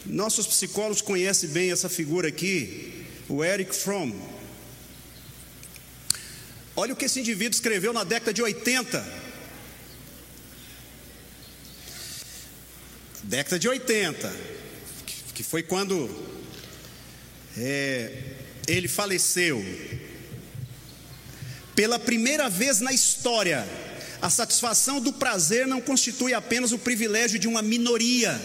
Nossos 0.05 0.47
psicólogos 0.47 1.01
conhecem 1.01 1.49
bem 1.49 1.73
essa 1.73 1.89
figura 1.89 2.29
aqui, 2.29 3.07
o 3.29 3.43
Eric 3.43 3.75
Fromm. 3.75 4.13
Olha 6.77 6.93
o 6.93 6.97
que 6.97 7.07
esse 7.07 7.19
indivíduo 7.19 7.55
escreveu 7.55 7.93
na 7.93 8.05
década 8.05 8.35
de 8.35 8.43
80. 8.43 9.27
Década 13.25 13.59
de 13.59 13.67
80, 13.67 14.37
que 15.35 15.43
foi 15.43 15.63
quando 15.63 16.09
é, 17.57 18.46
ele 18.67 18.89
faleceu. 18.89 19.65
Pela 21.75 21.99
primeira 21.99 22.49
vez 22.49 22.81
na 22.81 22.93
história, 22.93 23.67
a 24.21 24.31
satisfação 24.31 25.01
do 25.01 25.13
prazer 25.13 25.67
não 25.67 25.81
constitui 25.81 26.33
apenas 26.33 26.73
o 26.73 26.79
privilégio 26.79 27.39
de 27.39 27.47
uma 27.47 27.63
minoria 27.63 28.41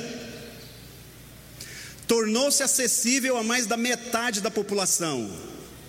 tornou-se 2.11 2.61
acessível 2.61 3.37
a 3.37 3.43
mais 3.43 3.65
da 3.65 3.77
metade 3.77 4.41
da 4.41 4.51
população. 4.51 5.31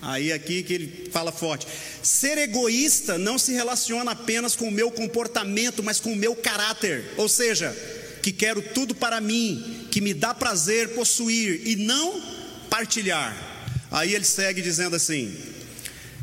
Aí 0.01 0.33
aqui 0.33 0.63
que 0.63 0.73
ele 0.73 1.11
fala 1.11 1.33
forte. 1.33 1.67
Ser 2.01 2.39
egoísta 2.39 3.19
não 3.19 3.37
se 3.37 3.53
relaciona 3.53 4.13
apenas 4.13 4.55
com 4.55 4.69
o 4.69 4.71
meu 4.71 4.89
comportamento, 4.89 5.83
mas 5.83 5.99
com 5.99 6.13
o 6.13 6.17
meu 6.17 6.37
caráter. 6.37 7.11
Ou 7.17 7.29
seja, 7.29 7.77
que 8.23 8.31
quero 8.31 8.63
tudo 8.63 8.95
para 8.95 9.21
mim, 9.21 9.89
que 9.91 10.01
me 10.01 10.15
dá 10.15 10.33
prazer 10.33 10.95
possuir 10.95 11.63
e 11.67 11.75
não 11.75 12.23
partilhar. 12.71 13.52
Aí 13.93 14.15
ele 14.15 14.25
segue 14.25 14.63
dizendo 14.63 14.97
assim: 14.97 15.39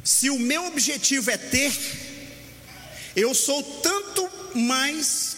se 0.03 0.29
o 0.31 0.39
meu 0.39 0.65
objetivo 0.65 1.29
é 1.29 1.37
ter, 1.37 1.71
eu 3.15 3.35
sou 3.35 3.61
tanto 3.61 4.27
mais 4.55 5.37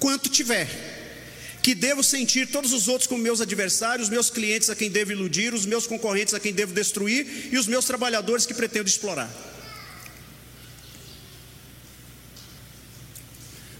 quanto 0.00 0.28
tiver 0.28 0.68
que 1.62 1.74
devo 1.74 2.02
sentir 2.02 2.48
todos 2.48 2.72
os 2.72 2.88
outros 2.88 3.06
como 3.06 3.22
meus 3.22 3.40
adversários, 3.40 4.08
meus 4.08 4.30
clientes 4.30 4.70
a 4.70 4.74
quem 4.74 4.90
devo 4.90 5.12
iludir, 5.12 5.52
os 5.52 5.66
meus 5.66 5.86
concorrentes 5.86 6.32
a 6.32 6.40
quem 6.40 6.52
devo 6.52 6.72
destruir 6.72 7.50
e 7.52 7.58
os 7.58 7.66
meus 7.66 7.84
trabalhadores 7.84 8.46
que 8.46 8.54
pretendo 8.54 8.88
explorar. 8.88 9.30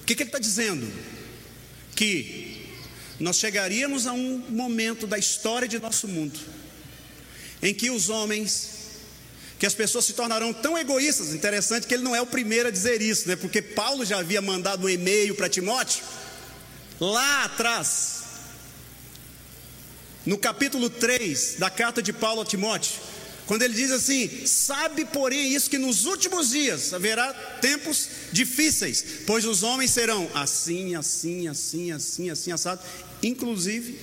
O 0.03 0.05
que, 0.05 0.15
que 0.15 0.23
ele 0.23 0.29
está 0.29 0.39
dizendo? 0.39 0.87
Que 1.97 2.67
nós 3.19 3.37
chegaríamos 3.39 4.07
a 4.07 4.13
um 4.13 4.39
momento 4.51 5.07
da 5.07 5.19
história 5.19 5.67
de 5.67 5.79
nosso 5.79 6.07
mundo 6.07 6.39
em 7.63 7.75
que 7.75 7.91
os 7.91 8.09
homens, 8.09 8.71
que 9.59 9.67
as 9.67 9.75
pessoas 9.75 10.05
se 10.05 10.13
tornarão 10.13 10.53
tão 10.53 10.79
egoístas, 10.79 11.35
interessante 11.35 11.87
que 11.87 11.95
ele 11.95 12.03
não 12.03 12.15
é 12.15 12.21
o 12.21 12.27
primeiro 12.27 12.69
a 12.69 12.71
dizer 12.71 13.03
isso, 13.03 13.29
né? 13.29 13.37
Porque 13.37 13.61
Paulo 13.61 14.05
já 14.05 14.19
havia 14.19 14.41
mandado 14.41 14.87
um 14.87 14.89
e-mail 14.89 15.35
para 15.35 15.49
Timóteo 15.49 16.03
lá 17.01 17.45
atrás, 17.45 18.19
no 20.27 20.37
capítulo 20.37 20.91
3 20.91 21.57
da 21.59 21.71
carta 21.71 22.03
de 22.03 22.13
Paulo 22.13 22.43
a 22.43 22.45
Timóteo, 22.45 22.93
quando 23.47 23.63
ele 23.63 23.75
diz 23.75 23.91
assim: 23.91 24.47
Sabe, 24.47 25.07
porém, 25.07 25.55
isso 25.55 25.71
que 25.71 25.79
nos 25.79 26.05
últimos 26.05 26.51
dias 26.51 26.93
haverá 26.93 27.33
tempos 27.61 28.09
difíceis, 28.31 29.05
pois 29.27 29.45
os 29.47 29.63
homens 29.63 29.91
serão 29.91 30.31
assim, 30.35 30.95
assim, 30.95 31.49
assim, 31.49 31.91
assim, 31.91 32.31
assim, 32.31 32.53
assado, 32.53 32.83
inclusive 33.23 33.99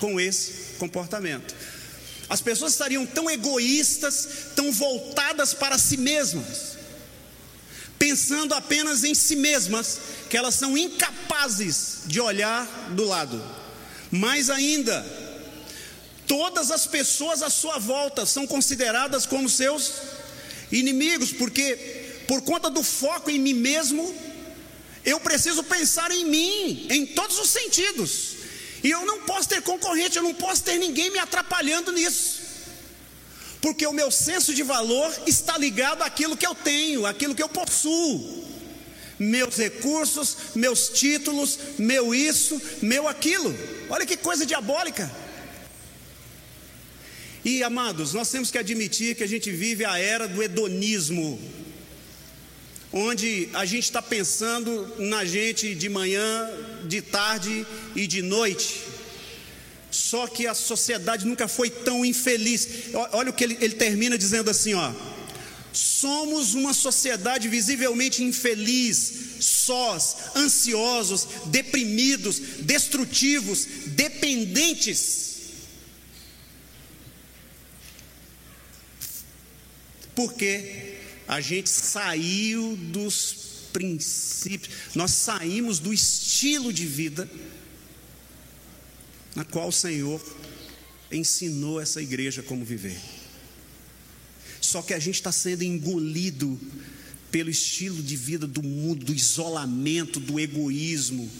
com 0.00 0.18
esse 0.18 0.76
comportamento. 0.78 1.54
As 2.30 2.40
pessoas 2.40 2.72
estariam 2.72 3.04
tão 3.04 3.28
egoístas, 3.28 4.28
tão 4.54 4.70
voltadas 4.70 5.52
para 5.52 5.76
si 5.76 5.96
mesmas, 5.96 6.76
pensando 7.98 8.54
apenas 8.54 9.02
em 9.02 9.16
si 9.16 9.34
mesmas, 9.34 9.98
que 10.30 10.36
elas 10.36 10.54
são 10.54 10.78
incapazes 10.78 12.02
de 12.06 12.20
olhar 12.20 12.64
do 12.92 13.04
lado. 13.04 13.42
Mais 14.12 14.48
ainda, 14.48 15.04
todas 16.28 16.70
as 16.70 16.86
pessoas 16.86 17.42
à 17.42 17.50
sua 17.50 17.80
volta 17.80 18.24
são 18.24 18.46
consideradas 18.46 19.26
como 19.26 19.48
seus 19.48 19.92
inimigos, 20.70 21.32
porque 21.32 22.22
por 22.28 22.42
conta 22.42 22.70
do 22.70 22.84
foco 22.84 23.28
em 23.28 23.40
mim 23.40 23.54
mesmo, 23.54 24.14
eu 25.04 25.18
preciso 25.18 25.64
pensar 25.64 26.12
em 26.12 26.24
mim, 26.26 26.86
em 26.90 27.06
todos 27.06 27.40
os 27.40 27.50
sentidos. 27.50 28.39
E 28.82 28.90
eu 28.90 29.04
não 29.04 29.20
posso 29.22 29.48
ter 29.48 29.62
concorrente, 29.62 30.16
eu 30.16 30.22
não 30.22 30.34
posso 30.34 30.62
ter 30.62 30.78
ninguém 30.78 31.10
me 31.10 31.18
atrapalhando 31.18 31.92
nisso 31.92 32.40
porque 33.60 33.86
o 33.86 33.92
meu 33.92 34.10
senso 34.10 34.54
de 34.54 34.62
valor 34.62 35.14
está 35.26 35.58
ligado 35.58 36.02
àquilo 36.02 36.36
que 36.36 36.46
eu 36.46 36.54
tenho, 36.54 37.04
àquilo 37.04 37.34
que 37.34 37.42
eu 37.42 37.48
possuo. 37.48 38.48
Meus 39.18 39.56
recursos, 39.56 40.36
meus 40.54 40.88
títulos, 40.88 41.58
meu 41.78 42.14
isso, 42.14 42.60
meu 42.80 43.06
aquilo. 43.06 43.54
Olha 43.90 44.06
que 44.06 44.16
coisa 44.16 44.46
diabólica. 44.46 45.10
E 47.44 47.62
amados, 47.62 48.14
nós 48.14 48.30
temos 48.30 48.50
que 48.50 48.56
admitir 48.56 49.14
que 49.14 49.24
a 49.24 49.28
gente 49.28 49.50
vive 49.50 49.84
a 49.84 49.98
era 49.98 50.26
do 50.26 50.42
hedonismo, 50.42 51.38
onde 52.92 53.48
a 53.54 53.64
gente 53.64 53.84
está 53.84 54.02
pensando 54.02 54.94
na 54.98 55.24
gente 55.24 55.74
de 55.74 55.88
manhã, 55.88 56.50
de 56.84 57.00
tarde 57.00 57.66
e 57.94 58.06
de 58.06 58.22
noite. 58.22 58.82
Só 59.90 60.26
que 60.26 60.46
a 60.46 60.54
sociedade 60.54 61.26
nunca 61.26 61.48
foi 61.48 61.68
tão 61.68 62.04
infeliz. 62.04 62.68
Olha 63.12 63.30
o 63.30 63.32
que 63.32 63.44
ele, 63.44 63.58
ele 63.60 63.74
termina 63.74 64.16
dizendo 64.16 64.50
assim: 64.50 64.74
ó. 64.74 64.92
Somos 65.72 66.54
uma 66.54 66.74
sociedade 66.74 67.46
visivelmente 67.46 68.24
infeliz, 68.24 69.36
sós, 69.38 70.16
ansiosos, 70.34 71.28
deprimidos, 71.46 72.40
destrutivos, 72.62 73.66
dependentes. 73.86 75.30
Porque 80.12 80.89
a 81.30 81.40
gente 81.40 81.70
saiu 81.70 82.76
dos 82.76 83.68
princípios, 83.72 84.74
nós 84.96 85.12
saímos 85.12 85.78
do 85.78 85.92
estilo 85.92 86.72
de 86.72 86.84
vida 86.84 87.30
na 89.36 89.44
qual 89.44 89.68
o 89.68 89.72
Senhor 89.72 90.20
ensinou 91.08 91.80
essa 91.80 92.02
igreja 92.02 92.42
como 92.42 92.64
viver. 92.64 93.00
Só 94.60 94.82
que 94.82 94.92
a 94.92 94.98
gente 94.98 95.14
está 95.14 95.30
sendo 95.30 95.62
engolido 95.62 96.60
pelo 97.30 97.48
estilo 97.48 98.02
de 98.02 98.16
vida 98.16 98.44
do 98.44 98.60
mundo, 98.60 99.06
do 99.06 99.14
isolamento, 99.14 100.18
do 100.18 100.40
egoísmo. 100.40 101.30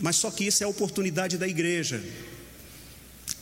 Mas 0.00 0.16
só 0.16 0.30
que 0.30 0.44
isso 0.46 0.62
é 0.62 0.66
a 0.66 0.68
oportunidade 0.68 1.36
da 1.36 1.46
igreja. 1.46 2.02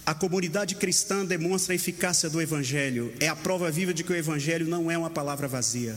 A 0.04 0.14
comunidade 0.14 0.74
cristã 0.74 1.24
demonstra 1.24 1.74
a 1.74 1.76
eficácia 1.76 2.30
do 2.30 2.40
Evangelho, 2.40 3.12
é 3.20 3.28
a 3.28 3.36
prova 3.36 3.70
viva 3.70 3.92
de 3.92 4.02
que 4.02 4.12
o 4.12 4.16
Evangelho 4.16 4.66
não 4.66 4.90
é 4.90 4.96
uma 4.96 5.10
palavra 5.10 5.46
vazia. 5.46 5.94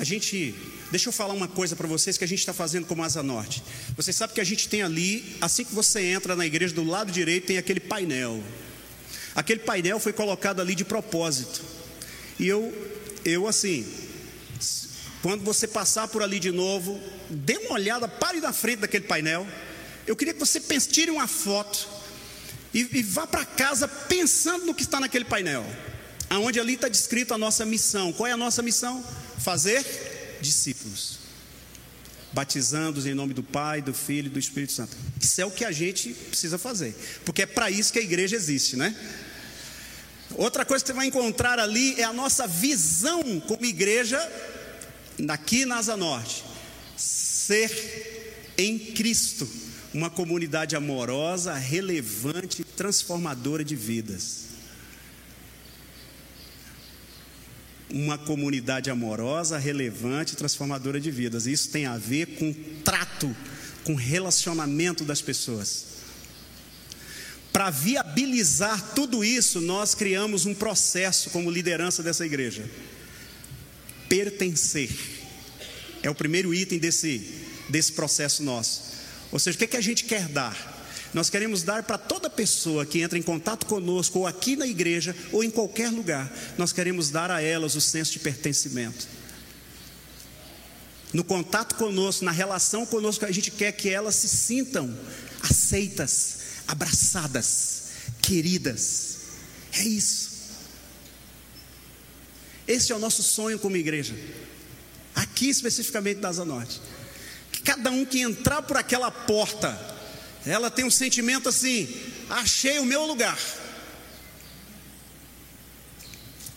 A 0.00 0.02
gente, 0.02 0.54
deixa 0.90 1.10
eu 1.10 1.12
falar 1.12 1.34
uma 1.34 1.46
coisa 1.46 1.76
para 1.76 1.86
vocês 1.86 2.16
que 2.16 2.24
a 2.24 2.26
gente 2.26 2.38
está 2.38 2.54
fazendo 2.54 2.86
como 2.86 3.04
Asa 3.04 3.22
Norte. 3.22 3.62
Vocês 3.94 4.16
sabem 4.16 4.34
que 4.34 4.40
a 4.40 4.44
gente 4.44 4.66
tem 4.66 4.80
ali, 4.80 5.36
assim 5.42 5.62
que 5.62 5.74
você 5.74 6.00
entra 6.00 6.34
na 6.34 6.46
igreja 6.46 6.74
do 6.74 6.82
lado 6.84 7.12
direito, 7.12 7.48
tem 7.48 7.58
aquele 7.58 7.80
painel. 7.80 8.42
Aquele 9.34 9.60
painel 9.60 10.00
foi 10.00 10.14
colocado 10.14 10.60
ali 10.60 10.74
de 10.74 10.86
propósito. 10.86 11.62
E 12.38 12.48
eu, 12.48 12.72
eu 13.26 13.46
assim, 13.46 13.86
quando 15.22 15.44
você 15.44 15.68
passar 15.68 16.08
por 16.08 16.22
ali 16.22 16.40
de 16.40 16.50
novo, 16.50 17.00
dê 17.28 17.56
uma 17.58 17.74
olhada, 17.74 18.08
pare 18.08 18.40
na 18.40 18.52
frente 18.52 18.80
daquele 18.80 19.04
painel. 19.04 19.46
Eu 20.06 20.16
queria 20.16 20.32
que 20.32 20.40
você 20.40 20.60
tire 20.80 21.10
uma 21.10 21.26
foto 21.26 21.86
e, 22.72 22.88
e 22.92 23.02
vá 23.02 23.26
para 23.26 23.44
casa 23.44 23.86
pensando 23.86 24.64
no 24.64 24.74
que 24.74 24.82
está 24.82 24.98
naquele 24.98 25.24
painel. 25.24 25.64
Aonde 26.30 26.58
ali 26.58 26.74
está 26.74 26.88
descrito 26.88 27.34
a 27.34 27.38
nossa 27.38 27.66
missão. 27.66 28.12
Qual 28.12 28.26
é 28.26 28.32
a 28.32 28.36
nossa 28.36 28.62
missão? 28.62 29.04
Fazer 29.38 29.84
discípulos. 30.40 31.18
batizando-os 32.32 33.06
em 33.06 33.14
nome 33.14 33.34
do 33.34 33.42
Pai, 33.42 33.82
do 33.82 33.92
Filho 33.92 34.26
e 34.26 34.30
do 34.30 34.38
Espírito 34.38 34.72
Santo. 34.72 34.96
Isso 35.20 35.40
é 35.40 35.44
o 35.44 35.50
que 35.50 35.64
a 35.64 35.72
gente 35.72 36.10
precisa 36.10 36.58
fazer, 36.58 36.94
porque 37.24 37.42
é 37.42 37.46
para 37.46 37.70
isso 37.70 37.92
que 37.92 37.98
a 37.98 38.02
igreja 38.02 38.36
existe, 38.36 38.76
né? 38.76 38.94
Outra 40.36 40.64
coisa 40.64 40.84
que 40.84 40.88
você 40.88 40.94
vai 40.94 41.06
encontrar 41.06 41.58
ali 41.58 42.00
é 42.00 42.04
a 42.04 42.12
nossa 42.12 42.46
visão 42.46 43.40
como 43.40 43.64
igreja, 43.64 44.18
aqui 45.28 45.64
na 45.64 45.78
Asa 45.78 45.96
Norte: 45.96 46.44
ser 46.96 48.52
em 48.56 48.78
Cristo 48.78 49.48
uma 49.92 50.08
comunidade 50.08 50.76
amorosa, 50.76 51.54
relevante, 51.54 52.62
transformadora 52.62 53.64
de 53.64 53.74
vidas. 53.74 54.50
Uma 57.90 58.16
comunidade 58.16 58.88
amorosa, 58.88 59.58
relevante, 59.58 60.36
transformadora 60.36 61.00
de 61.00 61.10
vidas. 61.10 61.46
Isso 61.46 61.70
tem 61.70 61.86
a 61.86 61.98
ver 61.98 62.26
com 62.36 62.52
trato, 62.84 63.34
com 63.82 63.96
relacionamento 63.96 65.04
das 65.04 65.20
pessoas. 65.20 65.86
Para 67.52 67.68
viabilizar 67.70 68.94
tudo 68.94 69.24
isso, 69.24 69.60
nós 69.60 69.92
criamos 69.92 70.46
um 70.46 70.54
processo 70.54 71.30
como 71.30 71.50
liderança 71.50 72.00
dessa 72.00 72.24
igreja. 72.24 72.64
Pertencer. 74.10 74.90
É 76.02 76.10
o 76.10 76.14
primeiro 76.14 76.52
item 76.52 76.80
desse, 76.80 77.18
desse 77.68 77.92
processo 77.92 78.42
nosso. 78.42 78.90
Ou 79.30 79.38
seja, 79.38 79.54
o 79.54 79.58
que, 79.58 79.64
é 79.64 79.68
que 79.68 79.76
a 79.76 79.80
gente 79.80 80.04
quer 80.04 80.26
dar? 80.28 80.78
Nós 81.14 81.30
queremos 81.30 81.62
dar 81.62 81.84
para 81.84 81.96
toda 81.96 82.28
pessoa 82.28 82.84
que 82.84 83.00
entra 83.00 83.16
em 83.16 83.22
contato 83.22 83.66
conosco, 83.66 84.18
ou 84.18 84.26
aqui 84.26 84.56
na 84.56 84.66
igreja, 84.66 85.14
ou 85.32 85.42
em 85.42 85.50
qualquer 85.50 85.90
lugar, 85.90 86.30
nós 86.58 86.72
queremos 86.72 87.08
dar 87.10 87.30
a 87.30 87.40
elas 87.40 87.76
o 87.76 87.80
senso 87.80 88.12
de 88.12 88.18
pertencimento. 88.18 89.06
No 91.12 91.24
contato 91.24 91.76
conosco, 91.76 92.24
na 92.24 92.32
relação 92.32 92.84
conosco, 92.84 93.24
a 93.24 93.32
gente 93.32 93.50
quer 93.50 93.72
que 93.72 93.88
elas 93.88 94.16
se 94.16 94.28
sintam 94.28 94.96
aceitas, 95.40 96.38
abraçadas, 96.66 97.82
queridas. 98.22 99.18
É 99.72 99.82
isso. 99.82 100.29
Esse 102.70 102.92
é 102.92 102.94
o 102.94 103.00
nosso 103.00 103.20
sonho 103.20 103.58
como 103.58 103.76
igreja. 103.76 104.14
Aqui 105.12 105.48
especificamente 105.48 106.18
da 106.18 106.28
Asa 106.28 106.44
Norte. 106.44 106.80
Que 107.50 107.62
cada 107.62 107.90
um 107.90 108.04
que 108.04 108.20
entrar 108.20 108.62
por 108.62 108.76
aquela 108.76 109.10
porta, 109.10 109.76
ela 110.46 110.70
tem 110.70 110.84
um 110.84 110.90
sentimento 110.90 111.48
assim: 111.48 111.92
achei 112.28 112.78
o 112.78 112.84
meu 112.84 113.04
lugar. 113.06 113.36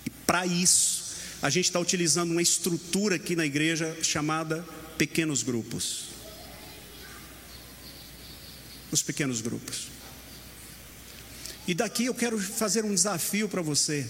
E 0.06 0.12
para 0.28 0.46
isso, 0.46 1.16
a 1.42 1.50
gente 1.50 1.66
está 1.66 1.80
utilizando 1.80 2.30
uma 2.30 2.44
estrutura 2.44 3.16
aqui 3.16 3.36
na 3.36 3.48
igreja 3.48 3.98
chamada 4.04 4.64
pequenos 5.00 5.42
grupos. 5.42 6.10
Os 8.92 9.02
pequenos 9.02 9.42
grupos. 9.42 9.88
E 11.68 11.74
daqui 11.74 12.06
eu 12.06 12.14
quero 12.14 12.38
fazer 12.38 12.86
um 12.86 12.94
desafio 12.94 13.50
para 13.50 13.64
você. 13.64 14.08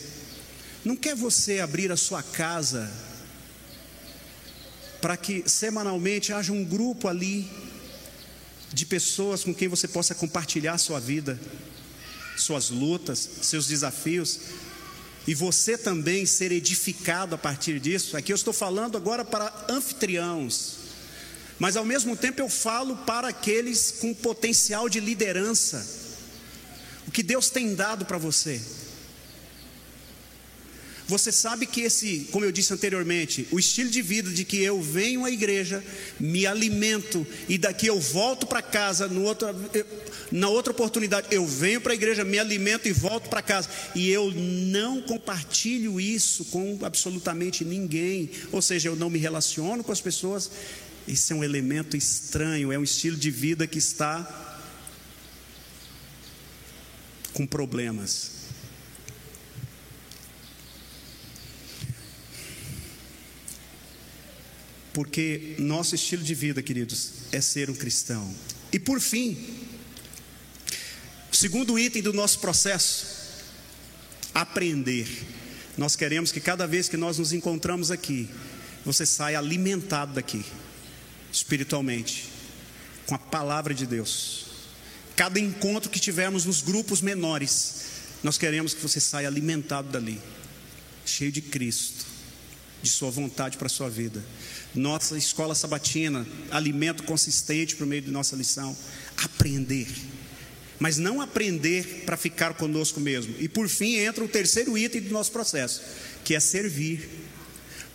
Não 0.84 0.96
quer 0.96 1.16
você 1.16 1.60
abrir 1.60 1.92
a 1.92 1.98
sua 1.98 2.22
casa 2.22 2.92
para 5.02 5.16
que 5.18 5.48
semanalmente 5.50 6.34
haja 6.34 6.52
um 6.52 6.64
grupo 6.64 7.08
ali 7.08 7.50
de 8.72 8.86
pessoas 8.86 9.44
com 9.44 9.54
quem 9.54 9.68
você 9.68 9.88
possa 9.88 10.16
compartilhar 10.16 10.78
sua 10.78 11.00
vida, 11.00 11.40
suas 12.38 12.70
lutas, 12.70 13.30
seus 13.42 13.68
desafios, 13.68 14.40
e 15.28 15.34
você 15.34 15.78
também 15.78 16.26
ser 16.26 16.52
edificado 16.52 17.36
a 17.36 17.38
partir 17.38 17.80
disso. 17.80 18.18
Aqui 18.18 18.34
eu 18.34 18.36
estou 18.36 18.54
falando 18.54 18.98
agora 18.98 19.24
para 19.24 19.68
anfitriãos, 19.70 20.76
mas 21.60 21.78
ao 21.78 21.86
mesmo 21.86 22.16
tempo 22.18 22.42
eu 22.42 22.50
falo 22.50 22.98
para 22.98 23.30
aqueles 23.30 23.92
com 24.00 24.14
potencial 24.14 24.90
de 24.90 25.00
liderança 25.00 26.02
o 27.08 27.12
que 27.12 27.24
Deus 27.24 27.50
tem 27.50 27.76
dado 27.76 28.06
para 28.06 28.18
você. 28.18 28.62
Você 31.14 31.32
sabe 31.32 31.68
que 31.68 31.82
esse, 31.82 32.28
como 32.32 32.44
eu 32.44 32.52
disse 32.52 32.74
anteriormente, 32.74 33.48
o 33.52 33.60
estilo 33.60 33.88
de 33.88 34.02
vida 34.02 34.32
de 34.32 34.44
que 34.44 34.58
eu 34.64 34.82
venho 34.82 35.26
à 35.26 35.30
igreja, 35.30 35.84
me 36.20 36.48
alimento 36.48 37.24
e 37.48 37.56
daqui 37.56 37.86
eu 37.86 38.00
volto 38.00 38.48
para 38.48 38.64
casa, 38.64 39.08
no 39.08 39.22
outra, 39.22 39.56
na 40.32 40.50
outra 40.50 40.72
oportunidade 40.72 41.28
eu 41.30 41.46
venho 41.46 41.80
para 41.80 41.92
a 41.92 41.96
igreja, 41.96 42.24
me 42.24 42.40
alimento 42.40 42.88
e 42.88 42.92
volto 42.92 43.30
para 43.30 43.44
casa. 43.44 43.70
E 43.94 44.10
eu 44.10 44.32
não 44.32 45.04
compartilho 45.04 46.02
isso 46.02 46.46
com 46.46 46.80
absolutamente 46.82 47.64
ninguém, 47.64 48.32
ou 48.52 48.60
seja, 48.60 48.90
eu 48.90 48.96
não 48.96 49.08
me 49.08 49.20
relaciono 49.20 49.84
com 49.84 49.92
as 49.92 50.02
pessoas. 50.02 50.50
Isso 51.08 51.32
é 51.32 51.36
um 51.36 51.44
elemento 51.44 51.96
estranho, 51.96 52.72
é 52.72 52.80
um 52.80 52.84
estilo 52.84 53.18
de 53.18 53.30
vida 53.30 53.68
que 53.68 53.78
está 53.78 54.66
com 57.34 57.46
problemas. 57.46 58.33
Porque 64.94 65.56
nosso 65.58 65.96
estilo 65.96 66.24
de 66.24 66.36
vida, 66.36 66.62
queridos, 66.62 67.14
é 67.32 67.42
ser 67.42 67.70
um 67.70 67.74
cristão. 67.74 68.34
E 68.72 68.80
por 68.80 69.02
fim, 69.02 69.38
segundo 71.32 71.78
item 71.78 72.02
do 72.02 72.14
nosso 72.14 72.40
processo, 72.40 73.06
aprender. 74.34 75.08
Nós 75.78 75.96
queremos 75.96 76.32
que 76.32 76.40
cada 76.40 76.68
vez 76.68 76.88
que 76.88 76.98
nós 76.98 77.18
nos 77.18 77.34
encontramos 77.34 77.90
aqui, 77.90 78.30
você 78.86 79.06
saia 79.06 79.40
alimentado 79.40 80.14
daqui, 80.14 80.46
espiritualmente, 81.32 82.30
com 83.06 83.16
a 83.16 83.20
palavra 83.20 83.74
de 83.74 83.88
Deus. 83.88 84.46
Cada 85.16 85.40
encontro 85.40 85.90
que 85.90 86.00
tivermos 86.00 86.46
nos 86.46 86.62
grupos 86.62 87.02
menores, 87.02 87.82
nós 88.22 88.38
queremos 88.38 88.74
que 88.74 88.82
você 88.82 89.00
saia 89.00 89.28
alimentado 89.28 89.90
dali, 89.90 90.22
cheio 91.06 91.32
de 91.32 91.42
Cristo, 91.42 92.13
de 92.84 92.90
Sua 92.90 93.10
vontade 93.10 93.58
para 93.58 93.68
a 93.68 93.70
sua 93.70 93.90
vida. 93.90 94.24
Nossa 94.76 95.18
escola 95.18 95.56
sabatina, 95.56 96.28
alimento 96.52 97.04
consistente 97.04 97.78
por 97.78 97.88
meio 97.88 98.02
de 98.02 98.12
nossa 98.12 98.36
lição. 98.36 98.76
Aprender. 99.18 99.88
Mas 100.80 100.98
não 100.98 101.22
aprender 101.22 102.04
para 102.06 102.18
ficar 102.18 102.56
conosco 102.56 103.00
mesmo. 103.00 103.34
E 103.40 103.48
por 103.48 103.70
fim 103.70 103.96
entra 103.96 104.24
o 104.24 104.28
terceiro 104.28 104.78
item 104.78 105.02
do 105.02 105.14
nosso 105.14 105.32
processo, 105.32 105.82
que 106.26 106.36
é 106.36 106.40
servir. 106.42 107.10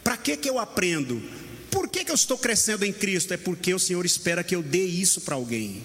Para 0.03 0.17
que, 0.17 0.39
que 0.39 0.49
eu 0.49 0.59
aprendo? 0.59 1.23
Por 1.71 1.87
que, 1.87 2.03
que 2.03 2.11
eu 2.11 2.15
estou 2.15 2.39
crescendo 2.39 2.83
em 2.85 2.93
Cristo? 2.93 3.35
É 3.35 3.37
porque 3.37 3.75
o 3.75 3.79
Senhor 3.79 4.07
espera 4.07 4.43
que 4.43 4.57
eu 4.57 4.63
dê 4.63 4.87
isso 4.87 5.21
para 5.21 5.35
alguém. 5.35 5.85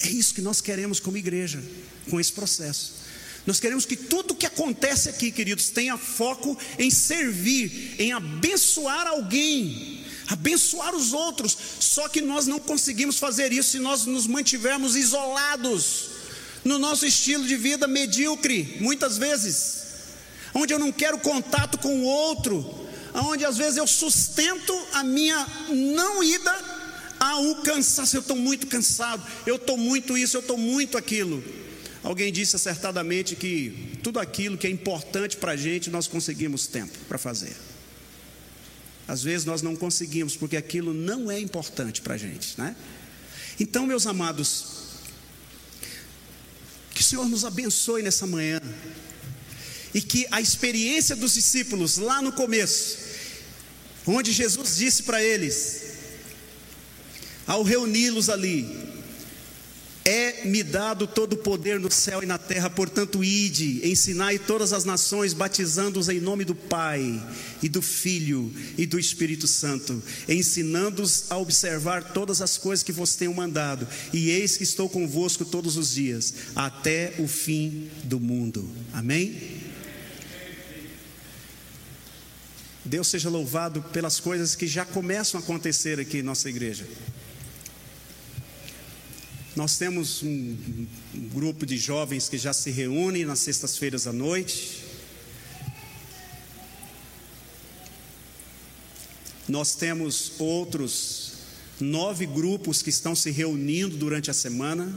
É 0.00 0.08
isso 0.08 0.34
que 0.34 0.40
nós 0.40 0.60
queremos 0.60 1.00
como 1.00 1.16
igreja, 1.16 1.60
com 2.08 2.20
esse 2.20 2.32
processo. 2.32 3.03
Nós 3.46 3.60
queremos 3.60 3.84
que 3.84 3.96
tudo 3.96 4.34
que 4.34 4.46
acontece 4.46 5.08
aqui, 5.08 5.30
queridos, 5.30 5.68
tenha 5.68 5.98
foco 5.98 6.56
em 6.78 6.90
servir, 6.90 7.94
em 7.98 8.12
abençoar 8.12 9.06
alguém, 9.06 10.04
abençoar 10.28 10.94
os 10.94 11.12
outros. 11.12 11.56
Só 11.78 12.08
que 12.08 12.22
nós 12.22 12.46
não 12.46 12.58
conseguimos 12.58 13.18
fazer 13.18 13.52
isso 13.52 13.72
se 13.72 13.78
nós 13.78 14.06
nos 14.06 14.26
mantivermos 14.26 14.96
isolados 14.96 16.10
no 16.64 16.78
nosso 16.78 17.04
estilo 17.04 17.46
de 17.46 17.56
vida 17.56 17.86
medíocre, 17.86 18.78
muitas 18.80 19.18
vezes, 19.18 19.82
onde 20.54 20.72
eu 20.72 20.78
não 20.78 20.90
quero 20.90 21.18
contato 21.18 21.76
com 21.76 22.00
o 22.00 22.04
outro, 22.04 22.88
onde 23.12 23.44
às 23.44 23.58
vezes 23.58 23.76
eu 23.76 23.86
sustento 23.86 24.74
a 24.94 25.04
minha 25.04 25.46
não 25.68 26.24
ida 26.24 26.84
ah, 27.20 27.40
o 27.40 27.56
cansaço, 27.56 28.16
eu 28.16 28.20
estou 28.20 28.36
muito 28.36 28.66
cansado, 28.66 29.22
eu 29.46 29.56
estou 29.56 29.76
muito 29.76 30.16
isso, 30.16 30.36
eu 30.36 30.40
estou 30.40 30.56
muito 30.56 30.96
aquilo. 30.96 31.44
Alguém 32.04 32.30
disse 32.30 32.54
acertadamente 32.54 33.34
que 33.34 33.98
tudo 34.02 34.20
aquilo 34.20 34.58
que 34.58 34.66
é 34.66 34.70
importante 34.70 35.38
para 35.38 35.52
a 35.52 35.56
gente, 35.56 35.88
nós 35.88 36.06
conseguimos 36.06 36.66
tempo 36.66 36.92
para 37.08 37.16
fazer. 37.16 37.56
Às 39.08 39.22
vezes 39.22 39.46
nós 39.46 39.62
não 39.62 39.74
conseguimos, 39.74 40.36
porque 40.36 40.54
aquilo 40.54 40.92
não 40.92 41.30
é 41.30 41.40
importante 41.40 42.02
para 42.02 42.14
a 42.14 42.18
gente, 42.18 42.60
né? 42.60 42.76
Então, 43.58 43.86
meus 43.86 44.06
amados, 44.06 44.66
que 46.94 47.00
o 47.00 47.04
Senhor 47.04 47.26
nos 47.26 47.42
abençoe 47.42 48.02
nessa 48.02 48.26
manhã, 48.26 48.60
e 49.94 50.02
que 50.02 50.26
a 50.30 50.42
experiência 50.42 51.16
dos 51.16 51.32
discípulos 51.32 51.96
lá 51.96 52.20
no 52.20 52.32
começo, 52.32 52.98
onde 54.06 54.30
Jesus 54.30 54.76
disse 54.76 55.04
para 55.04 55.24
eles: 55.24 55.84
ao 57.46 57.62
reuni-los 57.62 58.28
ali, 58.28 58.83
é-me 60.04 60.62
dado 60.62 61.06
todo 61.06 61.32
o 61.32 61.38
poder 61.38 61.80
no 61.80 61.90
céu 61.90 62.22
e 62.22 62.26
na 62.26 62.36
terra, 62.36 62.68
portanto, 62.68 63.24
ide, 63.24 63.80
ensinai 63.88 64.38
todas 64.38 64.74
as 64.74 64.84
nações, 64.84 65.32
batizando-os 65.32 66.10
em 66.10 66.20
nome 66.20 66.44
do 66.44 66.54
Pai, 66.54 67.22
e 67.62 67.68
do 67.70 67.80
Filho, 67.80 68.52
e 68.76 68.84
do 68.84 68.98
Espírito 68.98 69.46
Santo, 69.46 70.02
ensinando-os 70.28 71.30
a 71.30 71.38
observar 71.38 72.12
todas 72.12 72.42
as 72.42 72.58
coisas 72.58 72.82
que 72.82 72.92
vos 72.92 73.16
tenho 73.16 73.32
mandado, 73.32 73.88
e 74.12 74.28
eis 74.28 74.58
que 74.58 74.62
estou 74.62 74.90
convosco 74.90 75.44
todos 75.44 75.78
os 75.78 75.94
dias, 75.94 76.34
até 76.54 77.14
o 77.18 77.26
fim 77.26 77.88
do 78.04 78.20
mundo. 78.20 78.70
Amém? 78.92 79.62
Deus 82.84 83.08
seja 83.08 83.30
louvado 83.30 83.80
pelas 83.80 84.20
coisas 84.20 84.54
que 84.54 84.66
já 84.66 84.84
começam 84.84 85.40
a 85.40 85.42
acontecer 85.42 85.98
aqui 85.98 86.18
em 86.18 86.22
nossa 86.22 86.50
igreja. 86.50 86.86
Nós 89.56 89.78
temos 89.78 90.20
um, 90.24 90.56
um 91.14 91.28
grupo 91.28 91.64
de 91.64 91.76
jovens 91.76 92.28
que 92.28 92.36
já 92.36 92.52
se 92.52 92.72
reúne 92.72 93.24
nas 93.24 93.38
sextas-feiras 93.38 94.04
à 94.08 94.12
noite. 94.12 94.82
Nós 99.48 99.76
temos 99.76 100.32
outros 100.40 101.34
nove 101.80 102.26
grupos 102.26 102.82
que 102.82 102.90
estão 102.90 103.14
se 103.14 103.30
reunindo 103.30 103.96
durante 103.96 104.28
a 104.28 104.34
semana, 104.34 104.92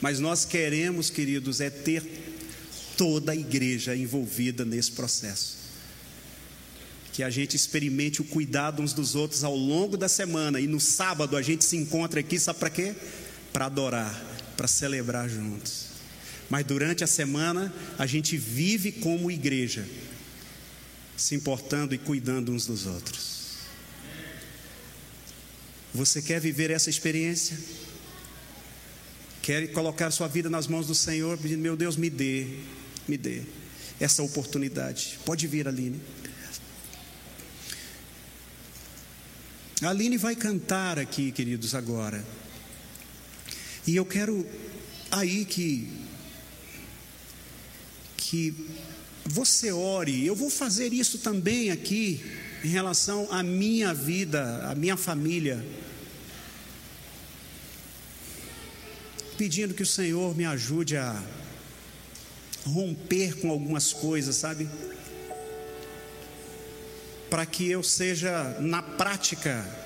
mas 0.00 0.18
nós 0.18 0.44
queremos, 0.44 1.08
queridos, 1.08 1.60
é 1.60 1.70
ter 1.70 2.02
toda 2.96 3.30
a 3.30 3.36
igreja 3.36 3.94
envolvida 3.94 4.64
nesse 4.64 4.90
processo. 4.90 5.58
Que 7.12 7.22
a 7.22 7.30
gente 7.30 7.54
experimente 7.54 8.20
o 8.20 8.24
cuidado 8.24 8.82
uns 8.82 8.92
dos 8.92 9.14
outros 9.14 9.44
ao 9.44 9.54
longo 9.54 9.96
da 9.96 10.08
semana 10.08 10.58
e 10.58 10.66
no 10.66 10.80
sábado 10.80 11.36
a 11.36 11.42
gente 11.42 11.64
se 11.64 11.76
encontra 11.76 12.18
aqui, 12.18 12.40
sabe 12.40 12.58
para 12.58 12.70
quê? 12.70 12.94
Para 13.52 13.66
adorar, 13.66 14.14
para 14.56 14.66
celebrar 14.66 15.28
juntos. 15.28 15.88
Mas 16.48 16.64
durante 16.64 17.02
a 17.02 17.06
semana 17.06 17.72
a 17.98 18.06
gente 18.06 18.36
vive 18.36 18.92
como 18.92 19.30
igreja, 19.30 19.86
se 21.16 21.34
importando 21.34 21.94
e 21.94 21.98
cuidando 21.98 22.52
uns 22.52 22.66
dos 22.66 22.86
outros. 22.86 23.32
Você 25.94 26.22
quer 26.22 26.40
viver 26.40 26.70
essa 26.70 26.88
experiência? 26.88 27.58
Quer 29.42 29.72
colocar 29.72 30.10
sua 30.10 30.28
vida 30.28 30.48
nas 30.48 30.66
mãos 30.66 30.86
do 30.86 30.94
Senhor, 30.94 31.36
pedindo: 31.36 31.60
Meu 31.60 31.76
Deus, 31.76 31.96
me 31.96 32.08
dê, 32.08 32.46
me 33.06 33.16
dê 33.18 33.42
essa 34.00 34.22
oportunidade. 34.22 35.18
Pode 35.24 35.46
vir, 35.46 35.68
Aline. 35.68 36.00
A 39.82 39.88
Aline 39.88 40.16
vai 40.16 40.36
cantar 40.36 40.98
aqui, 40.98 41.32
queridos, 41.32 41.74
agora. 41.74 42.24
E 43.86 43.96
eu 43.96 44.04
quero 44.04 44.46
aí 45.10 45.44
que 45.44 45.88
que 48.16 48.54
você 49.26 49.72
ore. 49.72 50.24
Eu 50.24 50.34
vou 50.34 50.48
fazer 50.48 50.92
isso 50.92 51.18
também 51.18 51.70
aqui 51.70 52.24
em 52.64 52.68
relação 52.68 53.28
à 53.30 53.42
minha 53.42 53.92
vida, 53.92 54.68
à 54.68 54.74
minha 54.74 54.96
família. 54.96 55.64
Pedindo 59.36 59.74
que 59.74 59.82
o 59.82 59.86
Senhor 59.86 60.36
me 60.36 60.44
ajude 60.44 60.96
a 60.96 61.22
romper 62.64 63.38
com 63.40 63.50
algumas 63.50 63.92
coisas, 63.92 64.36
sabe? 64.36 64.68
Para 67.28 67.44
que 67.44 67.68
eu 67.68 67.82
seja, 67.82 68.56
na 68.60 68.82
prática, 68.82 69.81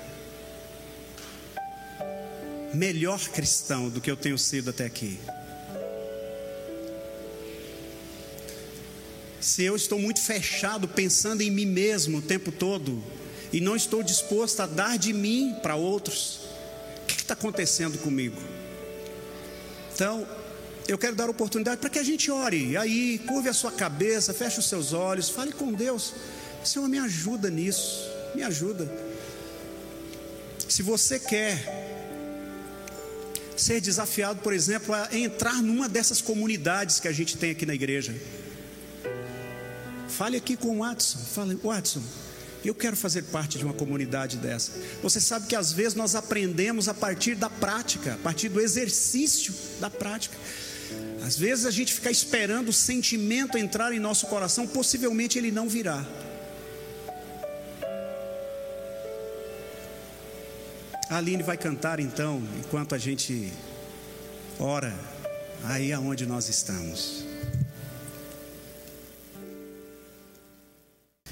melhor 2.73 3.19
cristão 3.29 3.89
do 3.89 4.01
que 4.01 4.09
eu 4.09 4.17
tenho 4.17 4.37
sido 4.37 4.69
até 4.69 4.85
aqui. 4.85 5.19
se 9.47 9.63
eu 9.63 9.75
estou 9.75 9.97
muito 9.97 10.21
fechado 10.21 10.87
pensando 10.87 11.41
em 11.41 11.49
mim 11.49 11.65
mesmo 11.65 12.17
o 12.17 12.21
tempo 12.21 12.51
todo 12.51 13.01
e 13.53 13.61
não 13.61 13.77
estou 13.77 14.03
disposto 14.03 14.59
a 14.59 14.65
dar 14.65 14.97
de 14.97 15.13
mim 15.13 15.55
para 15.63 15.75
outros, 15.75 16.41
o 17.03 17.05
que 17.05 17.21
está 17.21 17.33
acontecendo 17.33 17.97
comigo? 17.99 18.35
Então, 19.93 20.27
eu 20.85 20.97
quero 20.97 21.15
dar 21.15 21.29
oportunidade 21.29 21.79
para 21.79 21.89
que 21.89 21.97
a 21.97 22.03
gente 22.03 22.29
ore. 22.29 22.75
Aí, 22.75 23.19
curve 23.19 23.47
a 23.47 23.53
sua 23.53 23.71
cabeça, 23.71 24.33
feche 24.33 24.59
os 24.59 24.67
seus 24.67 24.91
olhos, 24.91 25.29
fale 25.29 25.53
com 25.53 25.71
Deus. 25.71 26.13
Senhor, 26.61 26.87
me 26.89 26.99
ajuda 26.99 27.49
nisso, 27.49 28.03
me 28.35 28.43
ajuda. 28.43 28.91
Se 30.67 30.83
você 30.83 31.19
quer 31.19 31.86
ser 33.61 33.81
desafiado, 33.81 34.41
por 34.41 34.53
exemplo, 34.53 34.93
a 34.93 35.09
entrar 35.11 35.61
numa 35.61 35.89
dessas 35.89 36.21
comunidades 36.21 36.99
que 36.99 37.07
a 37.07 37.11
gente 37.11 37.37
tem 37.37 37.51
aqui 37.51 37.65
na 37.65 37.73
igreja, 37.73 38.15
Fale 40.17 40.37
aqui 40.37 40.57
com 40.57 40.69
o 40.69 40.79
Watson. 40.79 41.19
Fale, 41.19 41.59
Watson, 41.63 42.01
eu 42.65 42.73
quero 42.73 42.95
fazer 42.95 43.21
parte 43.25 43.59
de 43.59 43.63
uma 43.63 43.73
comunidade 43.73 44.37
dessa. 44.37 44.71
Você 45.03 45.19
sabe 45.19 45.45
que 45.45 45.55
às 45.55 45.71
vezes 45.71 45.93
nós 45.93 46.15
aprendemos 46.15 46.87
a 46.87 46.93
partir 46.93 47.35
da 47.35 47.51
prática, 47.51 48.15
a 48.15 48.17
partir 48.17 48.49
do 48.49 48.59
exercício 48.59 49.53
da 49.79 49.91
prática. 49.91 50.35
Às 51.21 51.37
vezes 51.37 51.67
a 51.67 51.71
gente 51.71 51.93
fica 51.93 52.09
esperando 52.09 52.69
o 52.69 52.73
sentimento 52.73 53.59
entrar 53.59 53.93
em 53.93 53.99
nosso 53.99 54.25
coração, 54.25 54.65
possivelmente 54.65 55.37
ele 55.37 55.51
não 55.51 55.69
virá. 55.69 56.03
A 61.09 61.17
Aline 61.17 61.41
vai 61.41 61.57
cantar 61.57 62.01
então, 62.01 62.43
enquanto 62.59 62.93
a 62.93 62.97
gente 62.97 63.53
ora, 64.59 64.93
aí 65.63 65.93
aonde 65.93 66.25
nós 66.25 66.49
estamos. 66.49 67.23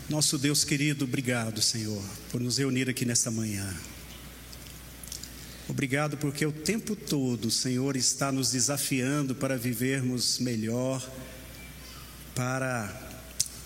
Nosso 0.07 0.37
Deus 0.37 0.63
querido, 0.63 1.03
obrigado, 1.03 1.61
Senhor, 1.61 2.01
por 2.31 2.39
nos 2.39 2.57
reunir 2.57 2.89
aqui 2.89 3.03
nesta 3.03 3.29
manhã. 3.29 3.67
Obrigado 5.67 6.15
porque 6.15 6.45
o 6.45 6.53
tempo 6.53 6.95
todo 6.95 7.45
o 7.45 7.51
Senhor 7.51 7.97
está 7.97 8.31
nos 8.31 8.51
desafiando 8.51 9.35
para 9.35 9.57
vivermos 9.57 10.39
melhor, 10.39 11.05
para 12.33 12.93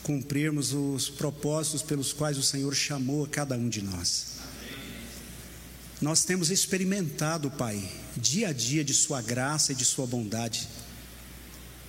cumprirmos 0.02 0.74
os 0.74 1.08
propósitos 1.08 1.84
pelos 1.84 2.14
quais 2.14 2.38
o 2.38 2.44
Senhor 2.44 2.74
chamou 2.74 3.26
a 3.26 3.28
cada 3.28 3.56
um 3.56 3.70
de 3.70 3.84
nós. 3.84 4.39
Nós 6.02 6.24
temos 6.24 6.50
experimentado, 6.50 7.52
Pai, 7.52 7.84
dia 8.16 8.50
a 8.50 8.54
dia 8.54 8.86
de 8.86 8.94
Sua 8.94 9.22
graça 9.22 9.74
e 9.74 9.76
de 9.76 9.84
Sua 9.84 10.08
bondade, 10.08 10.68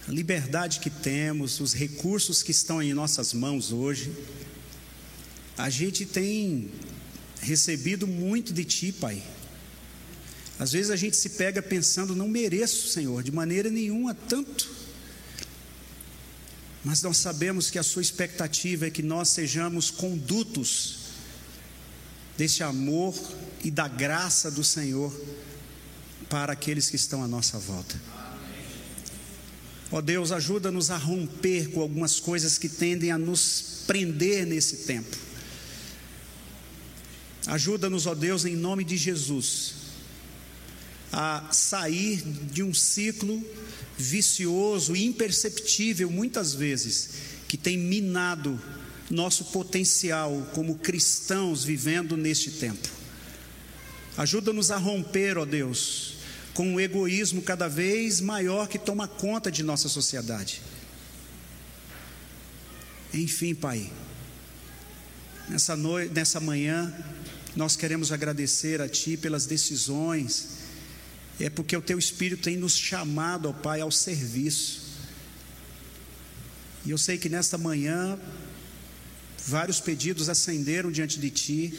a 0.09 0.11
liberdade 0.11 0.81
que 0.81 0.91
temos, 0.91 1.61
os 1.61 1.73
recursos 1.73 2.43
que 2.43 2.51
estão 2.51 2.83
em 2.83 2.93
nossas 2.93 3.33
mãos 3.33 3.71
hoje 3.71 4.13
a 5.57 5.69
gente 5.69 6.07
tem 6.07 6.71
recebido 7.41 8.07
muito 8.07 8.53
de 8.53 8.65
Ti, 8.65 8.93
Pai. 8.93 9.23
Às 10.59 10.73
vezes 10.73 10.91
a 10.91 10.97
gente 10.97 11.17
se 11.17 11.31
pega 11.31 11.63
pensando, 11.63 12.17
não 12.17 12.29
mereço, 12.29 12.89
Senhor, 12.89 13.23
de 13.23 13.31
maneira 13.31 13.71
nenhuma 13.71 14.15
tanto. 14.15 14.71
Mas 16.83 17.03
nós 17.03 17.19
sabemos 17.19 17.71
que 17.71 17.79
a 17.79 17.83
Sua 17.83 18.03
expectativa 18.03 18.87
é 18.87 18.91
que 18.91 19.03
nós 19.03 19.29
sejamos 19.29 19.91
condutos 19.91 20.99
desse 22.37 22.63
amor 22.63 23.15
e 23.63 23.71
da 23.71 23.89
graça 23.89 24.51
do 24.51 24.65
Senhor 24.65 25.13
para 26.29 26.53
aqueles 26.53 26.89
que 26.89 26.97
estão 26.97 27.23
à 27.23 27.29
nossa 27.29 27.59
volta. 27.59 28.01
Ó 29.93 29.99
oh 29.99 30.03
Deus, 30.03 30.31
ajuda-nos 30.31 30.91
a 30.91 30.97
romper 30.97 31.71
com 31.71 31.81
algumas 31.81 32.21
coisas 32.21 32.57
que 32.57 32.69
tendem 32.69 33.11
a 33.11 33.19
nos 33.19 33.83
prender 33.87 34.47
nesse 34.47 34.79
tempo. 34.79 35.17
Ajuda-nos, 37.47 38.07
ó 38.07 38.15
Deus, 38.15 38.45
em 38.45 38.55
nome 38.55 38.85
de 38.85 38.97
Jesus, 38.97 39.75
a 41.13 41.49
sair 41.51 42.23
de 42.23 42.63
um 42.63 42.73
ciclo 42.73 43.45
vicioso 43.99 44.95
imperceptível, 44.95 46.09
muitas 46.09 46.55
vezes, 46.55 47.11
que 47.49 47.57
tem 47.57 47.77
minado 47.77 48.61
nosso 49.11 49.47
potencial 49.47 50.49
como 50.55 50.77
cristãos 50.77 51.65
vivendo 51.65 52.17
neste 52.17 52.53
tempo. 52.53 53.00
Ajuda-nos 54.21 54.71
a 54.71 54.77
romper, 54.77 55.39
ó 55.39 55.47
Deus, 55.47 56.17
com 56.53 56.75
o 56.75 56.81
egoísmo 56.81 57.41
cada 57.41 57.69
vez 57.69 58.21
maior 58.21 58.69
que 58.69 58.79
toma 58.79 59.09
conta 59.09 59.51
de 59.51 59.63
nossa 59.63 59.89
sociedade. 59.89 60.61
Enfim, 63.15 63.55
Pai, 63.55 63.91
nessa 65.49 65.75
noite, 65.75 66.13
nessa 66.13 66.39
manhã, 66.39 66.95
nós 67.57 67.77
queremos 67.77 68.13
agradecer 68.13 68.83
a 68.83 68.91
Ti 68.91 69.17
pelas 69.17 69.47
decisões, 69.47 70.49
é 71.41 71.49
porque 71.49 71.75
o 71.75 71.81
Teu 71.81 71.99
Espírito 71.99 72.43
tem 72.43 72.59
nos 72.59 72.77
chamado, 72.77 73.49
ó 73.49 73.55
Pai, 73.55 73.81
ao 73.81 73.91
serviço. 73.91 74.83
E 76.85 76.91
eu 76.91 76.99
sei 76.99 77.17
que 77.17 77.31
nesta 77.31 77.57
manhã, 77.57 78.19
vários 79.47 79.81
pedidos 79.81 80.29
ascenderam 80.29 80.93
diante 80.93 81.19
de 81.19 81.31
Ti, 81.31 81.73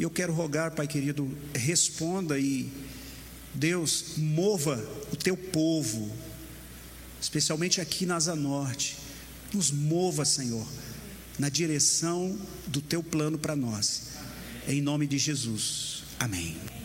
e 0.00 0.02
eu 0.02 0.08
quero 0.08 0.32
rogar, 0.32 0.70
Pai 0.70 0.86
querido, 0.86 1.30
responda 1.54 2.38
e, 2.38 2.72
Deus, 3.52 4.14
mova 4.16 4.82
o 5.12 5.16
Teu 5.16 5.36
povo, 5.36 6.10
especialmente 7.20 7.82
aqui 7.82 8.06
na 8.06 8.16
Asa 8.16 8.34
Norte, 8.34 8.96
nos 9.52 9.70
mova, 9.70 10.24
Senhor, 10.24 10.66
na 11.38 11.50
direção 11.50 12.34
do 12.66 12.80
Teu 12.80 13.02
plano 13.02 13.36
para 13.36 13.54
nós. 13.54 14.12
Em 14.66 14.80
nome 14.80 15.06
de 15.06 15.18
Jesus. 15.18 16.04
Amém. 16.18 16.79